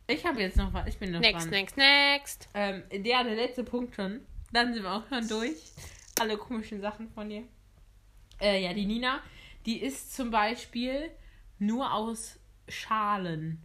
Ich 0.07 0.25
habe 0.25 0.41
jetzt 0.41 0.57
noch 0.57 0.73
was. 0.73 0.87
Ich 0.87 0.97
bin 0.97 1.11
noch 1.11 1.19
Next, 1.19 1.43
dran. 1.43 1.49
next, 1.51 1.77
next. 1.77 2.49
Ähm, 2.53 2.83
ja, 3.03 3.23
der 3.23 3.35
letzte 3.35 3.63
Punkt 3.63 3.95
schon. 3.95 4.21
Dann 4.51 4.73
sind 4.73 4.83
wir 4.83 4.93
auch 4.93 5.07
schon 5.07 5.27
durch. 5.27 5.57
Alle 6.19 6.37
komischen 6.37 6.81
Sachen 6.81 7.09
von 7.11 7.29
dir. 7.29 7.43
Äh, 8.39 8.63
ja, 8.63 8.73
die 8.73 8.85
Nina, 8.85 9.21
die 9.65 9.81
isst 9.81 10.15
zum 10.15 10.31
Beispiel 10.31 11.11
nur 11.59 11.93
aus 11.93 12.39
Schalen. 12.67 13.61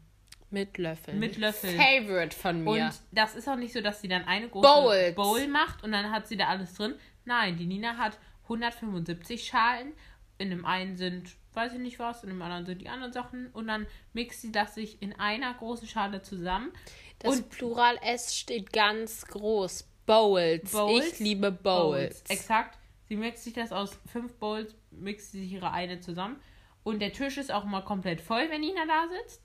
Mit 0.56 0.78
Löffeln. 0.78 1.18
Mit 1.18 1.36
Löffeln. 1.36 1.76
Favorite 1.76 2.34
von 2.34 2.64
mir. 2.64 2.70
Und 2.70 2.92
das 3.12 3.34
ist 3.34 3.46
auch 3.46 3.56
nicht 3.56 3.74
so, 3.74 3.82
dass 3.82 4.00
sie 4.00 4.08
dann 4.08 4.24
eine 4.24 4.48
große 4.48 4.66
Bowls. 4.66 5.14
Bowl 5.14 5.46
macht 5.48 5.84
und 5.84 5.92
dann 5.92 6.10
hat 6.10 6.26
sie 6.26 6.38
da 6.38 6.46
alles 6.46 6.72
drin. 6.72 6.94
Nein, 7.26 7.58
die 7.58 7.66
Nina 7.66 7.98
hat 7.98 8.18
175 8.44 9.46
Schalen. 9.46 9.92
In 10.38 10.48
dem 10.48 10.64
einen 10.64 10.96
sind, 10.96 11.36
weiß 11.52 11.74
ich 11.74 11.78
nicht 11.78 11.98
was, 11.98 12.22
in 12.22 12.30
dem 12.30 12.40
anderen 12.40 12.64
sind 12.64 12.80
die 12.80 12.88
anderen 12.88 13.12
Sachen. 13.12 13.48
Und 13.48 13.66
dann 13.66 13.86
mixt 14.14 14.40
sie 14.40 14.50
das 14.50 14.74
sich 14.74 15.02
in 15.02 15.20
einer 15.20 15.52
großen 15.52 15.86
Schale 15.86 16.22
zusammen. 16.22 16.72
das 17.18 17.36
und 17.36 17.50
Plural 17.50 17.98
S 18.02 18.34
steht 18.34 18.72
ganz 18.72 19.26
groß. 19.26 19.86
Bowls. 20.06 20.72
Bowls? 20.72 21.12
Ich 21.12 21.18
liebe 21.18 21.52
Bowls. 21.52 22.22
Exakt. 22.30 22.78
Sie 23.10 23.16
mixt 23.16 23.44
sich 23.44 23.52
das 23.52 23.72
aus 23.72 23.98
fünf 24.10 24.32
Bowls, 24.38 24.74
mixt 24.90 25.32
sie 25.32 25.42
sich 25.42 25.52
ihre 25.52 25.70
eine 25.72 26.00
zusammen. 26.00 26.40
Und 26.82 27.00
der 27.00 27.12
Tisch 27.12 27.36
ist 27.36 27.52
auch 27.52 27.64
immer 27.64 27.82
komplett 27.82 28.22
voll, 28.22 28.48
wenn 28.48 28.62
Nina 28.62 28.86
da 28.86 29.06
sitzt. 29.18 29.42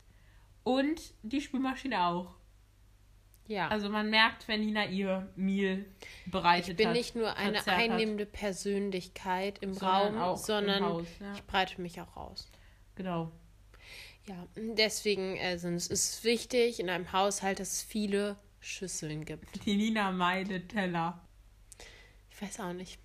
Und 0.64 1.14
die 1.24 1.42
Spülmaschine 1.42 2.06
auch. 2.06 2.36
Ja. 3.48 3.68
Also 3.68 3.90
man 3.90 4.10
merkt, 4.10 4.48
wenn 4.48 4.62
Nina 4.62 4.86
ihr 4.86 5.28
Meal 5.36 5.86
bereitet 6.26 6.70
ich 6.70 6.76
bin 6.78 6.88
hat. 6.88 6.96
nicht 6.96 7.16
nur 7.16 7.36
eine 7.36 7.56
verzerrt 7.56 7.78
hat, 7.78 7.84
einnehmende 7.84 8.26
Persönlichkeit 8.26 9.60
im 9.60 9.74
sondern 9.74 10.18
Raum, 10.18 10.38
sondern 10.38 10.78
im 10.78 10.86
Haus. 10.86 11.08
Ja. 11.20 11.34
ich 11.34 11.44
breite 11.44 11.82
mich 11.82 12.00
auch 12.00 12.16
aus. 12.16 12.50
Genau. 12.96 13.32
Ja, 14.28 14.48
deswegen 14.56 15.38
also, 15.40 15.68
es 15.70 15.88
ist 15.88 16.24
wichtig 16.24 16.80
in 16.80 16.90
einem 16.90 17.12
Haushalt, 17.12 17.60
dass 17.60 17.74
es 17.74 17.82
viele 17.82 18.38
Schüsseln 18.60 19.26
gibt. 19.26 19.66
Die 19.66 19.76
Nina 19.76 20.12
meidet 20.12 20.70
Teller. 20.70 21.20
Ich 22.30 22.42
weiß 22.42 22.60
auch 22.62 22.74
nicht. 22.74 23.00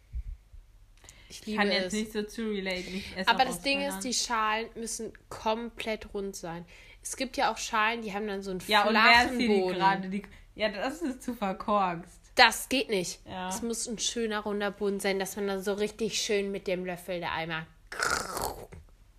Ich 1.28 1.46
Ich 1.46 1.56
kann 1.56 1.68
es. 1.68 1.74
jetzt 1.74 1.92
nicht 1.92 2.12
so 2.12 2.22
zu 2.22 2.50
relate. 2.50 2.84
Aber 3.26 3.44
das 3.44 3.62
Ding 3.62 3.80
ist, 3.80 4.00
die 4.00 4.14
Schalen 4.14 4.68
müssen 4.76 5.12
komplett 5.28 6.14
rund 6.14 6.36
sein. 6.36 6.64
Es 7.08 7.16
gibt 7.16 7.36
ja 7.36 7.52
auch 7.52 7.56
Schalen, 7.58 8.02
die 8.02 8.12
haben 8.12 8.26
dann 8.26 8.42
so 8.42 8.50
einen 8.50 8.60
Ja, 8.66 8.82
und 8.82 8.90
flachen 8.90 9.38
hier 9.38 9.60
Boden. 9.60 9.74
gerade? 9.76 10.08
Die... 10.08 10.22
Ja, 10.56 10.70
das 10.70 11.02
ist 11.02 11.22
zu 11.22 11.34
verkorkst. 11.34 12.20
Das 12.34 12.68
geht 12.68 12.88
nicht. 12.88 13.20
Ja. 13.26 13.48
Es 13.48 13.62
muss 13.62 13.86
ein 13.86 13.98
schöner 13.98 14.40
runder 14.40 14.70
Boden 14.72 14.98
sein, 15.00 15.18
dass 15.20 15.36
man 15.36 15.46
dann 15.46 15.62
so 15.62 15.74
richtig 15.74 16.20
schön 16.20 16.50
mit 16.50 16.66
dem 16.66 16.84
Löffel 16.84 17.20
da 17.20 17.32
einmal. 17.32 17.64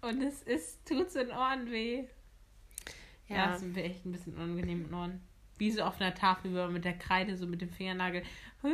Und 0.01 0.21
es 0.21 0.41
ist, 0.43 0.85
tut's 0.85 1.15
in 1.15 1.31
Ohren 1.31 1.71
weh. 1.71 2.03
Ja, 3.27 3.35
Ja. 3.37 3.47
das 3.53 3.61
ist 3.63 3.77
echt 3.77 4.05
ein 4.05 4.11
bisschen 4.11 4.33
unangenehm 4.35 4.85
in 4.85 4.93
Ohren. 4.93 5.21
Wie 5.57 5.71
so 5.71 5.81
auf 5.83 5.99
einer 6.01 6.13
Tafel, 6.13 6.51
wo 6.51 6.57
man 6.57 6.73
mit 6.73 6.85
der 6.85 6.97
Kreide, 6.97 7.37
so 7.37 7.47
mit 7.47 7.61
dem 7.61 7.69
Fingernagel. 7.69 8.23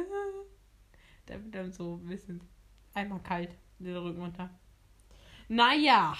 Da 1.26 1.36
wird 1.36 1.56
dann 1.56 1.72
so 1.72 1.96
ein 2.04 2.08
bisschen 2.08 2.42
einmal 2.94 3.20
kalt, 3.22 3.50
den 3.80 3.96
Rücken 3.96 4.20
runter. 4.22 4.50
Naja, 5.48 6.18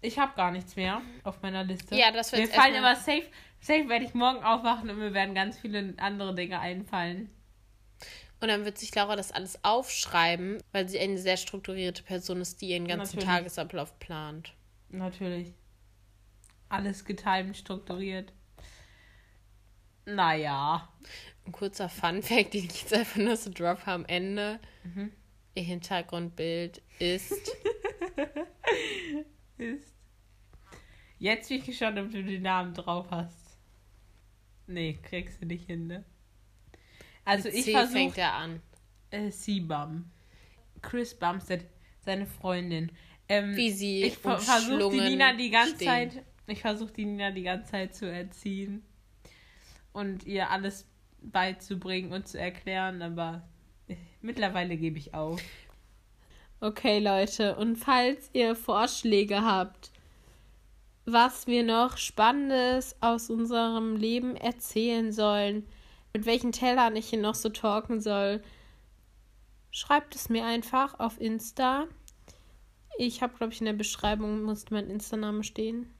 ich 0.00 0.18
habe 0.18 0.34
gar 0.36 0.50
nichts 0.50 0.76
mehr 0.76 1.02
auf 1.24 1.42
meiner 1.42 1.64
Liste. 1.64 1.94
Ja, 1.94 2.12
das 2.12 2.32
wird 2.32 2.42
Mir 2.42 2.48
fallen 2.48 2.74
immer 2.74 2.96
safe, 2.96 3.26
safe 3.60 3.88
werde 3.88 4.04
ich 4.04 4.14
morgen 4.14 4.42
aufwachen 4.44 4.90
und 4.90 4.98
mir 4.98 5.14
werden 5.14 5.34
ganz 5.34 5.58
viele 5.58 5.94
andere 5.98 6.34
Dinge 6.34 6.60
einfallen. 6.60 7.30
Und 8.40 8.48
dann 8.48 8.64
wird 8.64 8.78
sich 8.78 8.94
Laura 8.94 9.16
das 9.16 9.32
alles 9.32 9.64
aufschreiben, 9.64 10.62
weil 10.72 10.88
sie 10.88 10.98
eine 10.98 11.16
sehr 11.18 11.38
strukturierte 11.38 12.02
Person 12.02 12.40
ist, 12.40 12.60
die 12.60 12.68
ihren 12.68 12.86
ganzen 12.86 13.16
Natürlich. 13.16 13.24
Tagesablauf 13.24 13.98
plant. 13.98 14.52
Natürlich. 14.90 15.54
Alles 16.68 17.04
getimt, 17.04 17.56
strukturiert. 17.56 18.32
Naja. 20.04 20.88
Ein 21.46 21.52
kurzer 21.52 21.88
Fun-Fact, 21.88 22.54
den 22.54 22.64
ich 22.64 22.82
jetzt 22.82 22.94
einfach 22.94 23.16
nur 23.16 23.36
so 23.36 23.50
drop 23.50 23.86
am 23.88 24.04
Ende. 24.04 24.60
Mhm. 24.84 25.12
Ihr 25.54 25.62
Hintergrundbild 25.62 26.82
ist. 26.98 27.32
Ist. 29.58 29.94
Jetzt 31.18 31.48
bin 31.48 31.58
ich 31.58 31.64
gespannt, 31.66 31.98
ob 31.98 32.10
du 32.10 32.22
den 32.22 32.42
Namen 32.42 32.74
drauf 32.74 33.06
hast. 33.10 33.58
Nee, 34.66 34.98
kriegst 35.02 35.40
du 35.40 35.46
nicht 35.46 35.66
hin, 35.66 35.86
ne? 35.86 36.04
Also 37.24 37.48
ich 37.48 37.64
C 37.64 37.72
versuche 37.72 37.92
fängt 37.92 38.18
er 38.18 38.34
an. 38.34 38.60
äh, 39.10 39.30
C-Bum. 39.30 40.10
Chris 40.82 41.14
Bumstead, 41.18 41.64
seine 42.04 42.26
Freundin. 42.26 42.92
Ähm, 43.28 43.56
Wie 43.56 43.70
sie 43.70 44.04
ich 44.04 44.18
ver 44.18 44.38
versuche 44.38 44.90
die 44.90 45.00
Nina 45.00 45.32
die 45.32 45.50
ganze 45.50 45.74
stehen. 45.76 45.86
Zeit, 45.88 46.24
ich 46.46 46.60
versuche 46.60 46.92
die 46.92 47.04
Nina 47.04 47.30
die 47.30 47.42
ganze 47.42 47.70
Zeit 47.72 47.94
zu 47.94 48.10
erziehen 48.10 48.84
und 49.92 50.24
ihr 50.24 50.50
alles 50.50 50.86
beizubringen 51.22 52.12
und 52.12 52.28
zu 52.28 52.38
erklären, 52.38 53.02
aber 53.02 53.48
äh, 53.88 53.96
mittlerweile 54.20 54.76
gebe 54.76 54.98
ich 54.98 55.14
auf. 55.14 55.42
Okay, 56.58 57.00
Leute, 57.00 57.54
und 57.56 57.76
falls 57.76 58.30
ihr 58.32 58.56
Vorschläge 58.56 59.42
habt, 59.42 59.90
was 61.04 61.46
wir 61.46 61.62
noch 61.62 61.98
Spannendes 61.98 62.96
aus 63.00 63.28
unserem 63.28 63.94
Leben 63.96 64.36
erzählen 64.36 65.12
sollen, 65.12 65.66
mit 66.14 66.24
welchen 66.24 66.52
Tellern 66.52 66.96
ich 66.96 67.10
hier 67.10 67.20
noch 67.20 67.34
so 67.34 67.50
talken 67.50 68.00
soll, 68.00 68.42
schreibt 69.70 70.14
es 70.14 70.30
mir 70.30 70.46
einfach 70.46 70.98
auf 70.98 71.20
Insta. 71.20 71.88
Ich 72.96 73.20
habe, 73.20 73.36
glaube 73.36 73.52
ich, 73.52 73.60
in 73.60 73.66
der 73.66 73.74
Beschreibung 73.74 74.42
musste 74.42 74.72
mein 74.72 74.88
Insta-Name 74.88 75.44
stehen. 75.44 75.92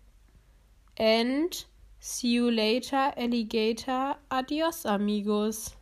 And 0.98 1.68
see 2.00 2.36
you 2.36 2.48
later, 2.48 3.14
Alligator. 3.18 4.16
Adios, 4.30 4.86
amigos. 4.86 5.76